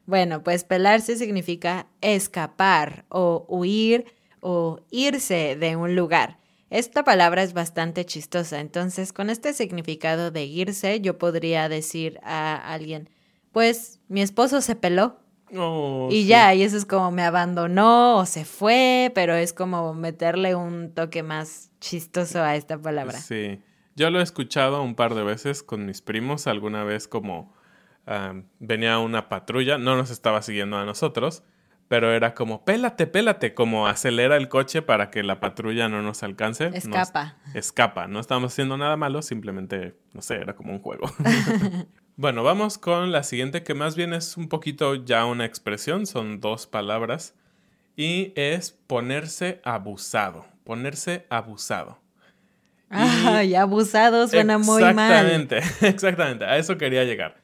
bueno, 0.06 0.42
pues 0.42 0.64
pelarse 0.64 1.16
significa 1.16 1.88
escapar 2.00 3.04
o 3.08 3.44
huir 3.48 4.06
o 4.40 4.80
irse 4.90 5.56
de 5.56 5.76
un 5.76 5.96
lugar. 5.96 6.38
Esta 6.70 7.04
palabra 7.04 7.42
es 7.42 7.52
bastante 7.52 8.04
chistosa, 8.04 8.60
entonces 8.60 9.12
con 9.12 9.30
este 9.30 9.52
significado 9.52 10.30
de 10.30 10.44
irse 10.44 11.00
yo 11.00 11.16
podría 11.16 11.68
decir 11.68 12.18
a 12.22 12.72
alguien, 12.72 13.08
pues 13.52 14.00
mi 14.08 14.20
esposo 14.20 14.60
se 14.60 14.74
peló. 14.74 15.20
Oh, 15.54 16.08
y 16.10 16.26
ya, 16.26 16.54
y 16.54 16.62
eso 16.62 16.76
es 16.76 16.84
como 16.84 17.10
me 17.12 17.22
abandonó 17.22 18.16
o 18.16 18.26
se 18.26 18.44
fue, 18.44 19.12
pero 19.14 19.34
es 19.34 19.52
como 19.52 19.94
meterle 19.94 20.54
un 20.54 20.92
toque 20.92 21.22
más 21.22 21.70
chistoso 21.80 22.42
a 22.42 22.56
esta 22.56 22.78
palabra. 22.78 23.18
Sí, 23.18 23.60
yo 23.94 24.10
lo 24.10 24.20
he 24.20 24.22
escuchado 24.22 24.82
un 24.82 24.94
par 24.94 25.14
de 25.14 25.22
veces 25.22 25.62
con 25.62 25.86
mis 25.86 26.02
primos, 26.02 26.46
alguna 26.46 26.84
vez 26.84 27.06
como 27.08 27.54
venía 28.60 28.98
una 28.98 29.28
patrulla, 29.28 29.78
no 29.78 29.96
nos 29.96 30.10
estaba 30.10 30.42
siguiendo 30.42 30.78
a 30.78 30.84
nosotros, 30.84 31.42
pero 31.88 32.12
era 32.12 32.34
como, 32.34 32.64
pélate, 32.64 33.06
pélate, 33.06 33.54
como 33.54 33.86
acelera 33.86 34.36
el 34.36 34.48
coche 34.48 34.82
para 34.82 35.10
que 35.10 35.22
la 35.22 35.40
patrulla 35.40 35.88
no 35.88 36.02
nos 36.02 36.22
alcance. 36.22 36.70
Escapa. 36.74 37.36
escapa, 37.54 38.06
no 38.06 38.20
estábamos 38.20 38.52
haciendo 38.52 38.76
nada 38.76 38.96
malo, 38.96 39.22
simplemente, 39.22 39.96
no 40.12 40.22
sé, 40.22 40.36
era 40.36 40.54
como 40.54 40.72
un 40.72 40.80
juego. 40.80 41.10
bueno, 42.16 42.42
vamos 42.42 42.78
con 42.78 43.12
la 43.12 43.22
siguiente, 43.22 43.62
que 43.62 43.74
más 43.74 43.96
bien 43.96 44.12
es 44.12 44.36
un 44.36 44.48
poquito 44.48 44.94
ya 44.94 45.24
una 45.26 45.44
expresión, 45.44 46.06
son 46.06 46.40
dos 46.40 46.66
palabras, 46.66 47.34
y 47.96 48.32
es 48.36 48.72
ponerse 48.72 49.60
abusado, 49.64 50.46
ponerse 50.64 51.26
abusado. 51.28 51.98
Ay, 52.88 53.54
abusado 53.54 54.28
suena 54.28 54.58
muy 54.58 54.82
mal. 54.82 55.26
Exactamente, 55.26 55.60
exactamente, 55.86 56.44
a 56.44 56.56
eso 56.56 56.78
quería 56.78 57.04
llegar. 57.04 57.36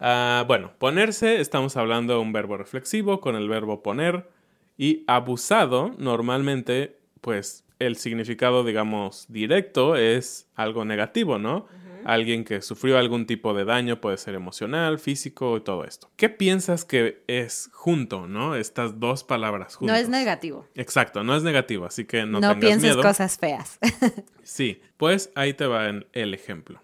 Ah, 0.00 0.44
bueno, 0.46 0.72
ponerse, 0.78 1.40
estamos 1.40 1.76
hablando 1.76 2.14
de 2.14 2.20
un 2.20 2.32
verbo 2.32 2.56
reflexivo 2.56 3.20
con 3.20 3.36
el 3.36 3.48
verbo 3.48 3.82
poner. 3.82 4.28
Y 4.76 5.04
abusado, 5.06 5.94
normalmente, 5.98 6.98
pues 7.20 7.64
el 7.78 7.96
significado, 7.96 8.64
digamos, 8.64 9.26
directo 9.28 9.96
es 9.96 10.48
algo 10.56 10.84
negativo, 10.84 11.38
¿no? 11.38 11.66
Alguien 12.04 12.44
que 12.44 12.60
sufrió 12.62 12.98
algún 12.98 13.26
tipo 13.26 13.54
de 13.54 13.64
daño, 13.64 14.00
puede 14.00 14.18
ser 14.18 14.34
emocional, 14.34 14.98
físico 14.98 15.56
y 15.56 15.60
todo 15.60 15.84
esto. 15.84 16.10
¿Qué 16.16 16.28
piensas 16.28 16.84
que 16.84 17.24
es 17.26 17.70
junto, 17.72 18.26
no? 18.28 18.54
Estas 18.56 19.00
dos 19.00 19.24
palabras 19.24 19.76
juntas. 19.76 19.96
No 19.96 20.00
es 20.02 20.08
negativo. 20.08 20.68
Exacto, 20.74 21.24
no 21.24 21.34
es 21.34 21.42
negativo, 21.42 21.86
así 21.86 22.04
que 22.04 22.26
no, 22.26 22.40
no 22.40 22.58
pienses 22.60 22.96
cosas 22.96 23.38
feas. 23.38 23.78
sí, 24.42 24.80
pues 24.96 25.30
ahí 25.34 25.54
te 25.54 25.66
va 25.66 25.88
el 25.88 26.34
ejemplo. 26.34 26.82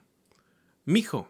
Mijo, 0.85 1.29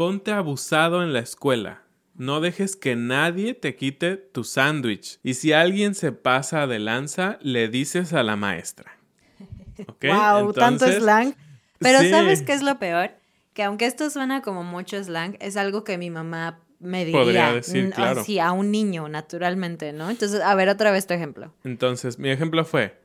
Ponte 0.00 0.32
abusado 0.32 1.02
en 1.02 1.12
la 1.12 1.18
escuela. 1.18 1.82
No 2.14 2.40
dejes 2.40 2.74
que 2.74 2.96
nadie 2.96 3.52
te 3.52 3.76
quite 3.76 4.16
tu 4.16 4.44
sándwich. 4.44 5.18
Y 5.22 5.34
si 5.34 5.52
alguien 5.52 5.94
se 5.94 6.10
pasa 6.12 6.66
de 6.66 6.78
lanza, 6.78 7.38
le 7.42 7.68
dices 7.68 8.14
a 8.14 8.22
la 8.22 8.34
maestra. 8.34 8.96
Wow, 10.02 10.54
tanto 10.54 10.86
slang. 10.90 11.34
Pero 11.80 11.98
¿sabes 12.08 12.42
qué 12.42 12.52
es 12.52 12.62
lo 12.62 12.78
peor? 12.78 13.10
Que 13.54 13.64
aunque 13.64 13.86
esto 13.86 14.08
suena 14.10 14.42
como 14.42 14.62
mucho 14.62 15.02
slang, 15.02 15.36
es 15.40 15.56
algo 15.56 15.82
que 15.82 15.98
mi 15.98 16.10
mamá 16.10 16.60
me 16.78 17.04
diría. 17.04 17.20
Podría 17.20 17.52
decir, 17.52 17.90
claro. 17.90 18.24
Sí, 18.24 18.38
a 18.38 18.52
un 18.52 18.70
niño, 18.70 19.08
naturalmente, 19.08 19.92
¿no? 19.92 20.10
Entonces, 20.10 20.40
a 20.40 20.54
ver 20.54 20.68
otra 20.68 20.90
vez 20.90 21.06
tu 21.06 21.14
ejemplo. 21.14 21.52
Entonces, 21.64 22.18
mi 22.18 22.30
ejemplo 22.30 22.64
fue, 22.64 23.00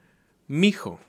mijo. 0.48 1.00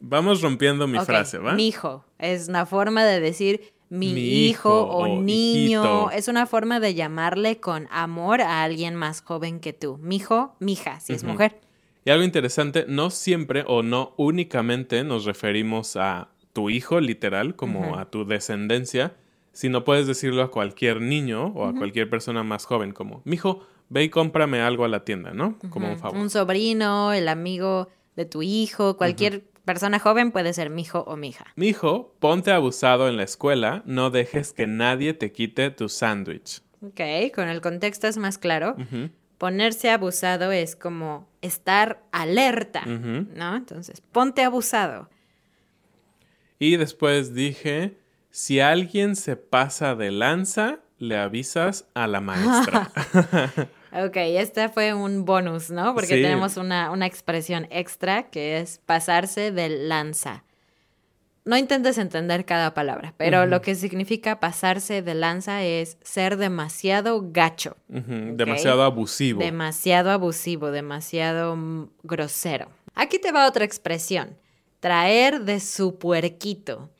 Vamos 0.00 0.42
rompiendo 0.42 0.86
mi 0.86 0.98
frase, 1.00 1.38
¿va? 1.38 1.54
Mijo. 1.54 2.04
Es 2.18 2.48
una 2.48 2.66
forma 2.66 3.04
de 3.04 3.20
decir 3.20 3.72
mi, 3.88 4.12
hijo, 4.46 4.82
o, 4.82 5.20
niño. 5.20 6.10
Es 6.10 6.28
una 6.28 6.46
forma 6.46 6.78
de 6.78 6.94
llamarle 6.94 7.58
con 7.58 7.88
amor 7.90 8.40
a 8.40 8.62
alguien 8.62 8.94
más 8.94 9.22
joven 9.22 9.60
que 9.60 9.72
tú. 9.72 9.98
Mijo, 9.98 10.54
mija, 10.60 11.00
si 11.00 11.14
es 11.14 11.24
mujer. 11.24 11.60
Y 12.04 12.10
algo 12.10 12.24
interesante, 12.24 12.84
no 12.88 13.10
siempre 13.10 13.64
o 13.66 13.82
no 13.82 14.14
únicamente 14.16 15.04
nos 15.04 15.24
referimos 15.24 15.96
a 15.96 16.28
tu 16.52 16.70
hijo, 16.70 17.00
literal, 17.00 17.56
como 17.56 17.98
a 17.98 18.10
tu 18.10 18.24
descendencia, 18.24 19.14
sino 19.52 19.84
puedes 19.84 20.06
decirlo 20.06 20.42
a 20.42 20.50
cualquier 20.50 21.00
niño 21.00 21.46
o 21.46 21.66
a 21.66 21.74
cualquier 21.74 22.08
persona 22.08 22.42
más 22.42 22.64
joven, 22.64 22.92
como, 22.92 23.22
mijo, 23.24 23.66
ve 23.88 24.04
y 24.04 24.08
cómprame 24.08 24.60
algo 24.60 24.84
a 24.84 24.88
la 24.88 25.04
tienda, 25.04 25.32
¿no? 25.32 25.58
Como 25.70 25.90
un 25.90 25.98
favor. 25.98 26.18
Un 26.18 26.30
sobrino, 26.30 27.12
el 27.12 27.28
amigo 27.28 27.88
de 28.16 28.24
tu 28.24 28.42
hijo, 28.42 28.96
cualquier 28.96 29.44
Persona 29.68 29.98
joven 29.98 30.32
puede 30.32 30.54
ser 30.54 30.70
mi 30.70 30.80
hijo 30.80 31.00
o 31.00 31.18
mi 31.18 31.28
hija. 31.28 31.44
Mi 31.54 31.68
hijo, 31.68 32.14
ponte 32.20 32.52
abusado 32.52 33.06
en 33.06 33.18
la 33.18 33.22
escuela, 33.22 33.82
no 33.84 34.08
dejes 34.08 34.54
que 34.54 34.66
nadie 34.66 35.12
te 35.12 35.30
quite 35.30 35.70
tu 35.70 35.90
sándwich. 35.90 36.62
Ok, 36.80 37.34
con 37.34 37.48
el 37.50 37.60
contexto 37.60 38.06
es 38.06 38.16
más 38.16 38.38
claro. 38.38 38.76
Ponerse 39.36 39.90
abusado 39.90 40.52
es 40.52 40.74
como 40.74 41.28
estar 41.42 42.02
alerta, 42.12 42.86
¿no? 42.86 43.56
Entonces, 43.56 44.00
ponte 44.00 44.42
abusado. 44.42 45.10
Y 46.58 46.76
después 46.76 47.34
dije, 47.34 47.98
si 48.30 48.60
alguien 48.60 49.16
se 49.16 49.36
pasa 49.36 49.94
de 49.94 50.10
lanza, 50.10 50.80
le 50.98 51.16
avisas 51.16 51.86
a 51.94 52.06
la 52.06 52.20
maestra. 52.20 52.90
Ok, 53.90 54.16
este 54.16 54.68
fue 54.68 54.92
un 54.92 55.24
bonus, 55.24 55.70
¿no? 55.70 55.94
Porque 55.94 56.20
tenemos 56.20 56.56
una, 56.56 57.06
expresión 57.06 57.66
extra 57.70 58.24
que 58.30 58.60
es 58.60 58.80
pasarse 58.84 59.50
de 59.50 59.68
lanza. 59.70 60.44
No 61.44 61.56
intentes 61.56 61.96
entender 61.96 62.44
cada 62.44 62.74
palabra, 62.74 63.14
pero 63.16 63.46
lo 63.46 63.62
que 63.62 63.74
significa 63.74 64.38
pasarse 64.38 65.00
de 65.00 65.14
lanza 65.14 65.64
es 65.64 65.96
ser 66.02 66.36
demasiado 66.36 67.30
gacho. 67.32 67.78
Demasiado 67.88 68.82
abusivo. 68.82 69.40
Demasiado 69.40 70.10
abusivo, 70.10 70.70
demasiado 70.70 71.56
mm, 71.56 71.88
grosero. 72.02 72.68
Aquí 72.94 73.18
te 73.18 73.32
va 73.32 73.48
otra 73.48 73.64
expresión. 73.64 74.36
Traer 74.80 75.42
de 75.42 75.60
su 75.60 75.98
puerquito. 75.98 76.90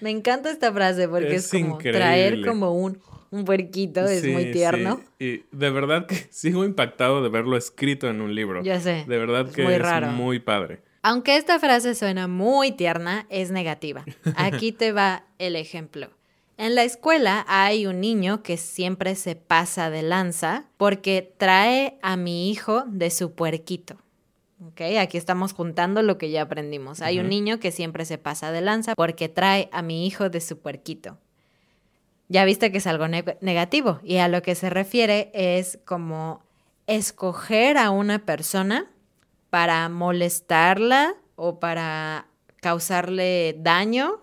Me 0.00 0.10
encanta 0.10 0.50
esta 0.50 0.72
frase 0.72 1.08
porque 1.08 1.36
es, 1.36 1.50
como 1.50 1.78
traer 1.78 2.44
como 2.44 2.72
un 2.72 3.00
un 3.34 3.44
puerquito, 3.44 4.04
es 4.06 4.24
muy 4.24 4.52
tierno. 4.52 5.00
Y 5.18 5.42
de 5.50 5.70
verdad 5.70 6.06
que 6.06 6.14
sigo 6.30 6.64
impactado 6.64 7.22
de 7.22 7.28
verlo 7.28 7.56
escrito 7.56 8.08
en 8.08 8.20
un 8.20 8.34
libro. 8.34 8.62
Ya 8.62 8.80
sé. 8.80 9.04
De 9.08 9.18
verdad 9.18 9.50
que 9.50 9.64
muy 9.64 9.74
es 9.74 10.12
muy 10.12 10.38
padre. 10.38 10.82
Aunque 11.02 11.36
esta 11.36 11.58
frase 11.58 11.94
suena 11.94 12.28
muy 12.28 12.72
tierna, 12.72 13.26
es 13.28 13.50
negativa. 13.50 14.04
Aquí 14.36 14.72
te 14.72 14.92
va 14.92 15.24
el 15.38 15.56
ejemplo. 15.56 16.08
En 16.56 16.76
la 16.76 16.84
escuela 16.84 17.44
hay 17.48 17.86
un 17.86 18.00
niño 18.00 18.42
que 18.42 18.56
siempre 18.56 19.16
se 19.16 19.34
pasa 19.34 19.90
de 19.90 20.02
lanza 20.02 20.66
porque 20.76 21.34
trae 21.36 21.98
a 22.00 22.16
mi 22.16 22.50
hijo 22.50 22.84
de 22.86 23.10
su 23.10 23.34
puerquito. 23.34 23.96
¿Ok? 24.66 24.80
Aquí 24.98 25.18
estamos 25.18 25.52
juntando 25.52 26.02
lo 26.02 26.18
que 26.18 26.30
ya 26.30 26.42
aprendimos. 26.42 27.02
Hay 27.02 27.18
un 27.18 27.28
niño 27.28 27.60
que 27.60 27.72
siempre 27.72 28.04
se 28.04 28.18
pasa 28.18 28.52
de 28.52 28.60
lanza 28.60 28.94
porque 28.94 29.28
trae 29.28 29.68
a 29.72 29.82
mi 29.82 30.06
hijo 30.06 30.30
de 30.30 30.40
su 30.40 30.58
puerquito 30.58 31.18
ya 32.28 32.44
viste 32.44 32.72
que 32.72 32.78
es 32.78 32.86
algo 32.86 33.06
negativo 33.08 34.00
y 34.02 34.16
a 34.16 34.28
lo 34.28 34.42
que 34.42 34.54
se 34.54 34.70
refiere 34.70 35.30
es 35.34 35.78
como 35.84 36.42
escoger 36.86 37.76
a 37.76 37.90
una 37.90 38.24
persona 38.24 38.90
para 39.50 39.88
molestarla 39.88 41.14
o 41.36 41.60
para 41.60 42.26
causarle 42.60 43.56
daño 43.58 44.20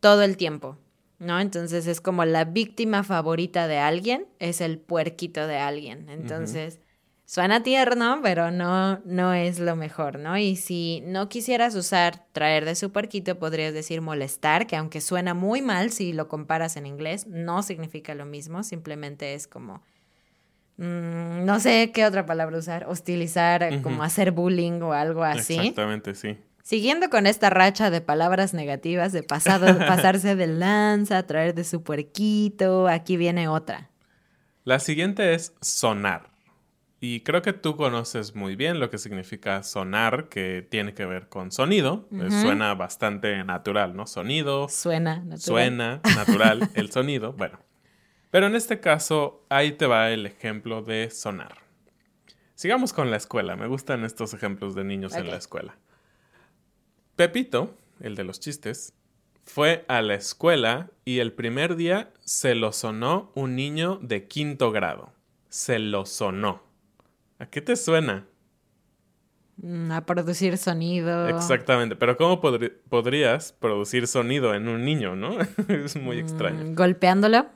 todo 0.00 0.22
el 0.22 0.36
tiempo, 0.36 0.76
¿no? 1.18 1.40
Entonces 1.40 1.86
es 1.86 2.00
como 2.00 2.24
la 2.24 2.44
víctima 2.44 3.02
favorita 3.02 3.66
de 3.66 3.78
alguien, 3.78 4.26
es 4.38 4.60
el 4.60 4.78
puerquito 4.78 5.46
de 5.46 5.56
alguien. 5.56 6.08
Entonces, 6.10 6.78
Suena 7.26 7.62
tierno, 7.62 8.20
pero 8.22 8.50
no, 8.50 9.00
no 9.06 9.32
es 9.32 9.58
lo 9.58 9.76
mejor, 9.76 10.18
¿no? 10.18 10.36
Y 10.36 10.56
si 10.56 11.02
no 11.06 11.30
quisieras 11.30 11.74
usar 11.74 12.26
traer 12.32 12.66
de 12.66 12.74
su 12.74 12.92
puerquito, 12.92 13.38
podrías 13.38 13.72
decir 13.72 14.02
molestar, 14.02 14.66
que 14.66 14.76
aunque 14.76 15.00
suena 15.00 15.32
muy 15.32 15.62
mal 15.62 15.90
si 15.90 16.12
lo 16.12 16.28
comparas 16.28 16.76
en 16.76 16.86
inglés, 16.86 17.26
no 17.26 17.62
significa 17.62 18.14
lo 18.14 18.26
mismo, 18.26 18.62
simplemente 18.62 19.32
es 19.32 19.46
como, 19.46 19.82
no 20.76 21.60
sé 21.60 21.92
qué 21.92 22.04
otra 22.04 22.26
palabra 22.26 22.58
usar, 22.58 22.84
hostilizar, 22.88 23.80
como 23.80 24.02
hacer 24.02 24.30
bullying 24.30 24.82
o 24.82 24.92
algo 24.92 25.24
así. 25.24 25.54
Exactamente, 25.54 26.14
sí. 26.14 26.36
Siguiendo 26.62 27.08
con 27.08 27.26
esta 27.26 27.48
racha 27.48 27.90
de 27.90 28.02
palabras 28.02 28.52
negativas, 28.52 29.12
de 29.12 29.22
pasado, 29.22 29.78
pasarse 29.78 30.36
de 30.36 30.46
lanza, 30.46 31.26
traer 31.26 31.54
de 31.54 31.64
su 31.64 31.82
puerquito, 31.82 32.86
aquí 32.86 33.16
viene 33.16 33.48
otra. 33.48 33.90
La 34.64 34.78
siguiente 34.78 35.34
es 35.34 35.54
sonar. 35.62 36.33
Y 37.06 37.20
creo 37.20 37.42
que 37.42 37.52
tú 37.52 37.76
conoces 37.76 38.34
muy 38.34 38.56
bien 38.56 38.80
lo 38.80 38.88
que 38.88 38.96
significa 38.96 39.62
sonar, 39.62 40.30
que 40.30 40.66
tiene 40.66 40.94
que 40.94 41.04
ver 41.04 41.28
con 41.28 41.52
sonido. 41.52 42.08
Eh, 42.10 42.30
suena 42.30 42.74
bastante 42.74 43.44
natural, 43.44 43.94
¿no? 43.94 44.06
Sonido. 44.06 44.70
Suena 44.70 45.16
natural. 45.16 45.38
Suena 45.38 46.00
natural 46.16 46.70
el 46.74 46.90
sonido. 46.90 47.34
Bueno. 47.34 47.58
Pero 48.30 48.46
en 48.46 48.54
este 48.54 48.80
caso, 48.80 49.44
ahí 49.50 49.72
te 49.72 49.84
va 49.84 50.12
el 50.12 50.24
ejemplo 50.24 50.80
de 50.80 51.10
sonar. 51.10 51.58
Sigamos 52.54 52.94
con 52.94 53.10
la 53.10 53.18
escuela. 53.18 53.54
Me 53.54 53.66
gustan 53.66 54.02
estos 54.06 54.32
ejemplos 54.32 54.74
de 54.74 54.84
niños 54.84 55.14
en 55.14 55.28
la 55.28 55.36
escuela. 55.36 55.76
Pepito, 57.16 57.76
el 58.00 58.14
de 58.14 58.24
los 58.24 58.40
chistes, 58.40 58.94
fue 59.44 59.84
a 59.88 60.00
la 60.00 60.14
escuela 60.14 60.90
y 61.04 61.18
el 61.18 61.34
primer 61.34 61.76
día 61.76 62.14
se 62.20 62.54
lo 62.54 62.72
sonó 62.72 63.30
un 63.34 63.56
niño 63.56 63.98
de 64.00 64.26
quinto 64.26 64.72
grado. 64.72 65.12
Se 65.50 65.78
lo 65.78 66.06
sonó. 66.06 66.64
¿A 67.38 67.46
qué 67.46 67.60
te 67.60 67.76
suena? 67.76 68.26
Mm, 69.56 69.92
a 69.92 70.04
producir 70.04 70.58
sonido. 70.58 71.28
Exactamente, 71.28 71.96
pero 71.96 72.16
¿cómo 72.16 72.40
podrías 72.40 73.52
producir 73.52 74.06
sonido 74.06 74.54
en 74.54 74.68
un 74.68 74.84
niño, 74.84 75.14
no? 75.16 75.38
es 75.68 75.96
muy 75.96 76.18
extraño. 76.18 76.64
Mm, 76.64 76.74
¿Golpeándolo? 76.74 77.46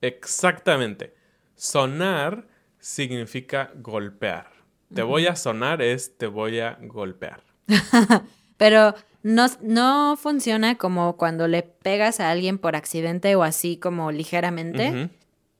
Exactamente. 0.00 1.14
Sonar 1.54 2.46
significa 2.78 3.70
golpear. 3.76 4.50
Te 4.94 5.02
voy 5.02 5.26
a 5.26 5.36
sonar 5.36 5.80
es 5.80 6.18
te 6.18 6.26
voy 6.26 6.60
a 6.60 6.78
golpear. 6.82 7.42
pero 8.58 8.94
no, 9.22 9.46
no 9.62 10.16
funciona 10.16 10.76
como 10.76 11.16
cuando 11.16 11.48
le 11.48 11.62
pegas 11.62 12.20
a 12.20 12.30
alguien 12.30 12.58
por 12.58 12.76
accidente 12.76 13.34
o 13.36 13.42
así 13.42 13.78
como 13.78 14.12
ligeramente 14.12 15.08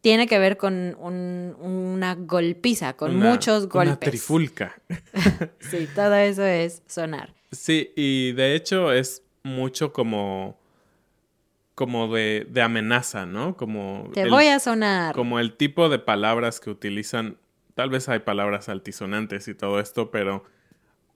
tiene 0.03 0.27
que 0.27 0.39
ver 0.39 0.57
con 0.57 0.97
una 1.01 2.17
golpiza, 2.17 2.95
con 2.95 3.17
muchos 3.17 3.69
golpes. 3.69 3.93
Una 3.93 4.01
trifulca. 4.01 4.75
sí, 5.61 5.89
todo 5.95 6.15
eso 6.17 6.45
es 6.45 6.83
sonar. 6.87 7.33
Sí, 7.53 7.93
y 7.97 8.33
de 8.33 8.57
hecho 8.57 8.93
es 8.93 9.23
mucho 9.45 9.93
como 9.93 10.61
como 11.75 12.13
de, 12.13 12.47
de 12.51 12.63
amenaza, 12.63 13.27
¿no? 13.27 13.57
Como 13.57 14.11
te 14.13 14.29
voy 14.29 14.49
a 14.49 14.59
sonar. 14.59 15.15
Como 15.15 15.39
el 15.41 15.57
tipo 15.57 15.89
de 15.89 15.99
palabras 15.99 16.61
que 16.61 16.71
utilizan. 16.71 17.39
Tal 17.75 17.89
vez 17.89 18.09
hay 18.09 18.19
palabras 18.19 18.69
altisonantes 18.69 19.49
y 19.49 19.55
todo 19.55 19.81
esto, 19.81 20.11
pero 20.11 20.45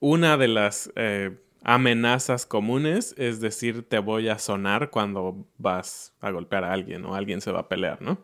una 0.00 0.36
de 0.36 0.48
las 0.48 0.90
eh, 0.94 1.36
amenazas 1.64 2.46
comunes 2.46 3.14
es 3.18 3.40
decir 3.40 3.86
te 3.86 3.98
voy 3.98 4.28
a 4.28 4.38
sonar 4.38 4.90
cuando 4.90 5.44
vas 5.58 6.14
a 6.20 6.30
golpear 6.30 6.64
a 6.64 6.72
alguien 6.72 7.04
o 7.04 7.14
alguien 7.14 7.40
se 7.40 7.50
va 7.50 7.60
a 7.60 7.68
pelear, 7.68 8.00
¿no? 8.00 8.18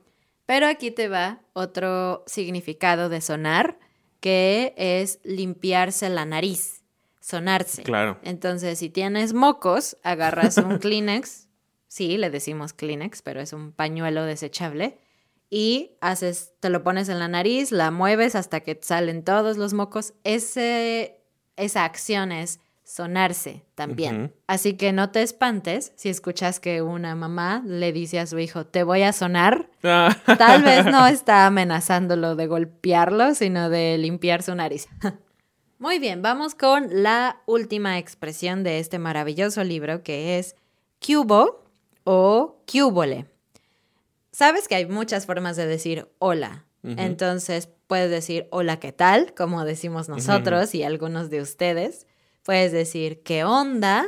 Pero 0.53 0.67
aquí 0.67 0.91
te 0.91 1.09
va 1.09 1.41
otro 1.55 2.25
significado 2.27 3.09
de 3.09 3.23
sonar, 3.23 3.79
que 4.21 4.75
es 4.77 5.19
limpiarse 5.25 6.11
la 6.11 6.27
nariz, 6.27 6.83
sonarse. 7.23 7.83
Claro. 7.85 8.19
Entonces, 8.23 8.79
si 8.79 8.91
tienes 8.91 9.33
mocos, 9.33 9.97
agarras 10.03 10.59
un 10.59 10.77
Kleenex, 10.79 11.49
sí, 11.89 12.19
le 12.19 12.29
decimos 12.29 12.75
Kleenex, 12.75 13.23
pero 13.23 13.41
es 13.41 13.55
un 13.55 13.73
pañuelo 13.73 14.27
desechable, 14.27 14.99
y 15.49 15.93
haces, 16.03 16.53
te 16.61 16.69
lo 16.69 16.83
pones 16.83 17.09
en 17.09 17.19
la 17.19 17.29
nariz, 17.29 17.73
la 17.73 17.91
mueves 17.91 18.35
hasta 18.35 18.61
que 18.61 18.79
salen 18.83 19.25
todos 19.25 19.57
los 19.57 19.73
mocos. 19.73 20.13
Ese, 20.23 21.25
esa 21.57 21.87
acción 21.87 22.31
es 22.31 22.61
sonarse 22.93 23.65
también. 23.75 24.35
Así 24.47 24.75
que 24.75 24.93
no 24.93 25.11
te 25.11 25.23
espantes 25.23 25.93
si 25.97 26.11
escuchas 26.11 26.61
que 26.61 26.83
una 26.83 27.15
mamá 27.15 27.63
le 27.65 27.91
dice 27.91 28.21
a 28.21 28.27
su 28.27 28.39
hijo, 28.39 28.67
te 28.67 28.83
voy 28.83 29.01
a 29.01 29.15
sonar. 29.15 29.71
Ah. 29.83 30.15
Tal 30.37 30.63
vez 30.63 30.85
no 30.85 31.07
está 31.07 31.47
amenazándolo 31.47 32.37
de 32.37 32.47
golpearlo, 32.47 33.35
sino 33.35 33.71
de 33.71 33.97
limpiar 33.97 34.43
su 34.43 34.55
nariz. 34.55 34.89
Muy 35.79 36.01
bien, 36.01 36.21
vamos 36.21 36.55
con 36.55 37.03
la 37.03 37.41
última 37.47 37.99
expresión 37.99 38.63
de 38.63 38.79
este 38.79 38.99
maravilloso 38.99 39.65
libro 39.65 40.03
que 40.03 40.39
es 40.39 40.55
cubo 41.05 41.65
o 42.05 42.59
cubole. 42.71 43.27
Sabes 44.33 44.69
que 44.69 44.75
hay 44.75 44.85
muchas 44.85 45.25
formas 45.25 45.57
de 45.57 45.67
decir 45.67 46.09
hola. 46.19 46.67
Entonces 46.85 47.71
puedes 47.87 48.11
decir 48.11 48.49
hola, 48.51 48.81
¿qué 48.81 48.93
tal? 48.93 49.35
Como 49.35 49.65
decimos 49.65 50.09
nosotros 50.09 50.75
y 50.75 50.83
algunos 50.83 51.31
de 51.31 51.41
ustedes. 51.41 52.07
Puedes 52.43 52.73
decir 52.73 53.23
qué 53.23 53.45
onda, 53.45 54.07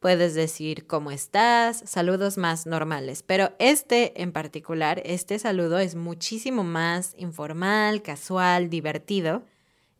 puedes 0.00 0.34
decir 0.34 0.86
cómo 0.86 1.10
estás, 1.10 1.82
saludos 1.86 2.36
más 2.36 2.66
normales, 2.66 3.22
pero 3.22 3.52
este 3.58 4.20
en 4.20 4.32
particular, 4.32 5.00
este 5.06 5.38
saludo 5.38 5.78
es 5.78 5.94
muchísimo 5.94 6.62
más 6.62 7.14
informal, 7.16 8.02
casual, 8.02 8.68
divertido, 8.68 9.44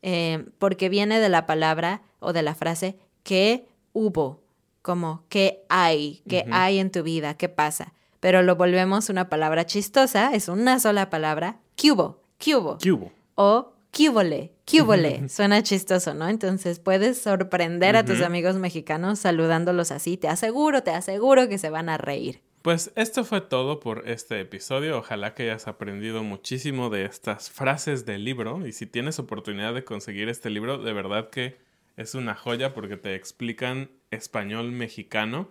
eh, 0.02 0.44
porque 0.58 0.90
viene 0.90 1.20
de 1.20 1.30
la 1.30 1.46
palabra 1.46 2.02
o 2.18 2.34
de 2.34 2.42
la 2.42 2.54
frase 2.54 2.98
que 3.22 3.66
hubo, 3.94 4.42
como 4.82 5.24
qué 5.30 5.62
hay, 5.70 6.22
qué 6.28 6.44
hay 6.50 6.78
en 6.78 6.90
tu 6.90 7.02
vida, 7.02 7.34
qué 7.34 7.48
pasa. 7.48 7.94
Pero 8.20 8.42
lo 8.42 8.56
volvemos 8.56 9.08
una 9.08 9.30
palabra 9.30 9.64
chistosa, 9.64 10.34
es 10.34 10.48
una 10.48 10.80
sola 10.80 11.08
palabra, 11.08 11.60
cubo, 11.80 12.20
cubo. 12.38 12.76
Cubo. 12.76 13.12
O 13.36 13.72
Cúbole, 13.96 14.52
cúbole, 14.70 15.28
suena 15.28 15.62
chistoso, 15.62 16.14
¿no? 16.14 16.28
Entonces 16.28 16.78
puedes 16.78 17.20
sorprender 17.20 17.96
a 17.96 18.04
tus 18.04 18.20
amigos 18.22 18.56
mexicanos 18.56 19.18
saludándolos 19.18 19.90
así. 19.90 20.16
Te 20.16 20.28
aseguro, 20.28 20.82
te 20.82 20.92
aseguro 20.92 21.48
que 21.48 21.58
se 21.58 21.70
van 21.70 21.88
a 21.88 21.98
reír. 21.98 22.40
Pues 22.62 22.92
esto 22.94 23.24
fue 23.24 23.40
todo 23.40 23.80
por 23.80 24.06
este 24.06 24.38
episodio. 24.40 24.98
Ojalá 24.98 25.34
que 25.34 25.44
hayas 25.44 25.66
aprendido 25.66 26.22
muchísimo 26.22 26.90
de 26.90 27.06
estas 27.06 27.50
frases 27.50 28.04
del 28.04 28.24
libro. 28.24 28.66
Y 28.66 28.72
si 28.72 28.86
tienes 28.86 29.18
oportunidad 29.18 29.72
de 29.72 29.82
conseguir 29.82 30.28
este 30.28 30.50
libro, 30.50 30.76
de 30.76 30.92
verdad 30.92 31.30
que 31.30 31.56
es 31.96 32.14
una 32.14 32.34
joya 32.34 32.74
porque 32.74 32.98
te 32.98 33.14
explican 33.14 33.90
español 34.10 34.72
mexicano. 34.72 35.48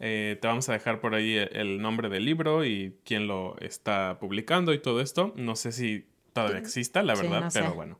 Eh, 0.00 0.36
te 0.40 0.48
vamos 0.48 0.68
a 0.68 0.72
dejar 0.72 1.00
por 1.00 1.14
ahí 1.14 1.36
el 1.36 1.80
nombre 1.80 2.08
del 2.08 2.24
libro 2.24 2.64
y 2.64 2.96
quién 3.04 3.28
lo 3.28 3.56
está 3.60 4.18
publicando 4.18 4.74
y 4.74 4.80
todo 4.80 5.00
esto. 5.00 5.32
No 5.36 5.54
sé 5.54 5.70
si 5.70 6.06
todavía 6.32 6.58
exista, 6.58 7.02
la 7.02 7.14
verdad, 7.14 7.50
pero 7.52 7.74
bueno. 7.74 7.98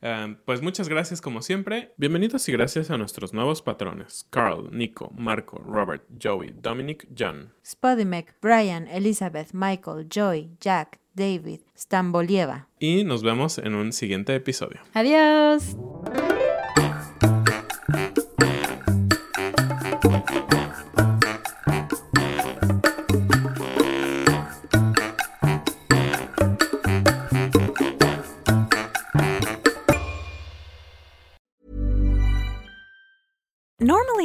Em, 0.00 0.36
pues 0.44 0.60
muchas 0.60 0.90
gracias 0.90 1.22
como 1.22 1.40
siempre. 1.40 1.94
Bienvenidos 1.96 2.46
y 2.50 2.52
gracias 2.52 2.90
a 2.90 2.98
nuestros 2.98 3.32
nuevos 3.32 3.62
patrones. 3.62 4.26
Carl, 4.28 4.68
Nico, 4.70 5.10
Marco, 5.16 5.56
Robert, 5.66 6.04
Joey, 6.22 6.54
Dominic, 6.60 7.08
John. 7.18 7.54
Spodimek, 7.64 8.34
Brian, 8.42 8.86
Elizabeth, 8.86 9.52
Michael, 9.54 10.06
Joy, 10.10 10.50
Jack, 10.60 11.00
David, 11.14 11.60
Stambolieva. 11.74 12.68
Y 12.78 13.04
nos 13.04 13.22
vemos 13.22 13.56
en 13.56 13.74
un 13.74 13.94
siguiente 13.94 14.34
episodio. 14.34 14.80
Adiós. 14.92 15.74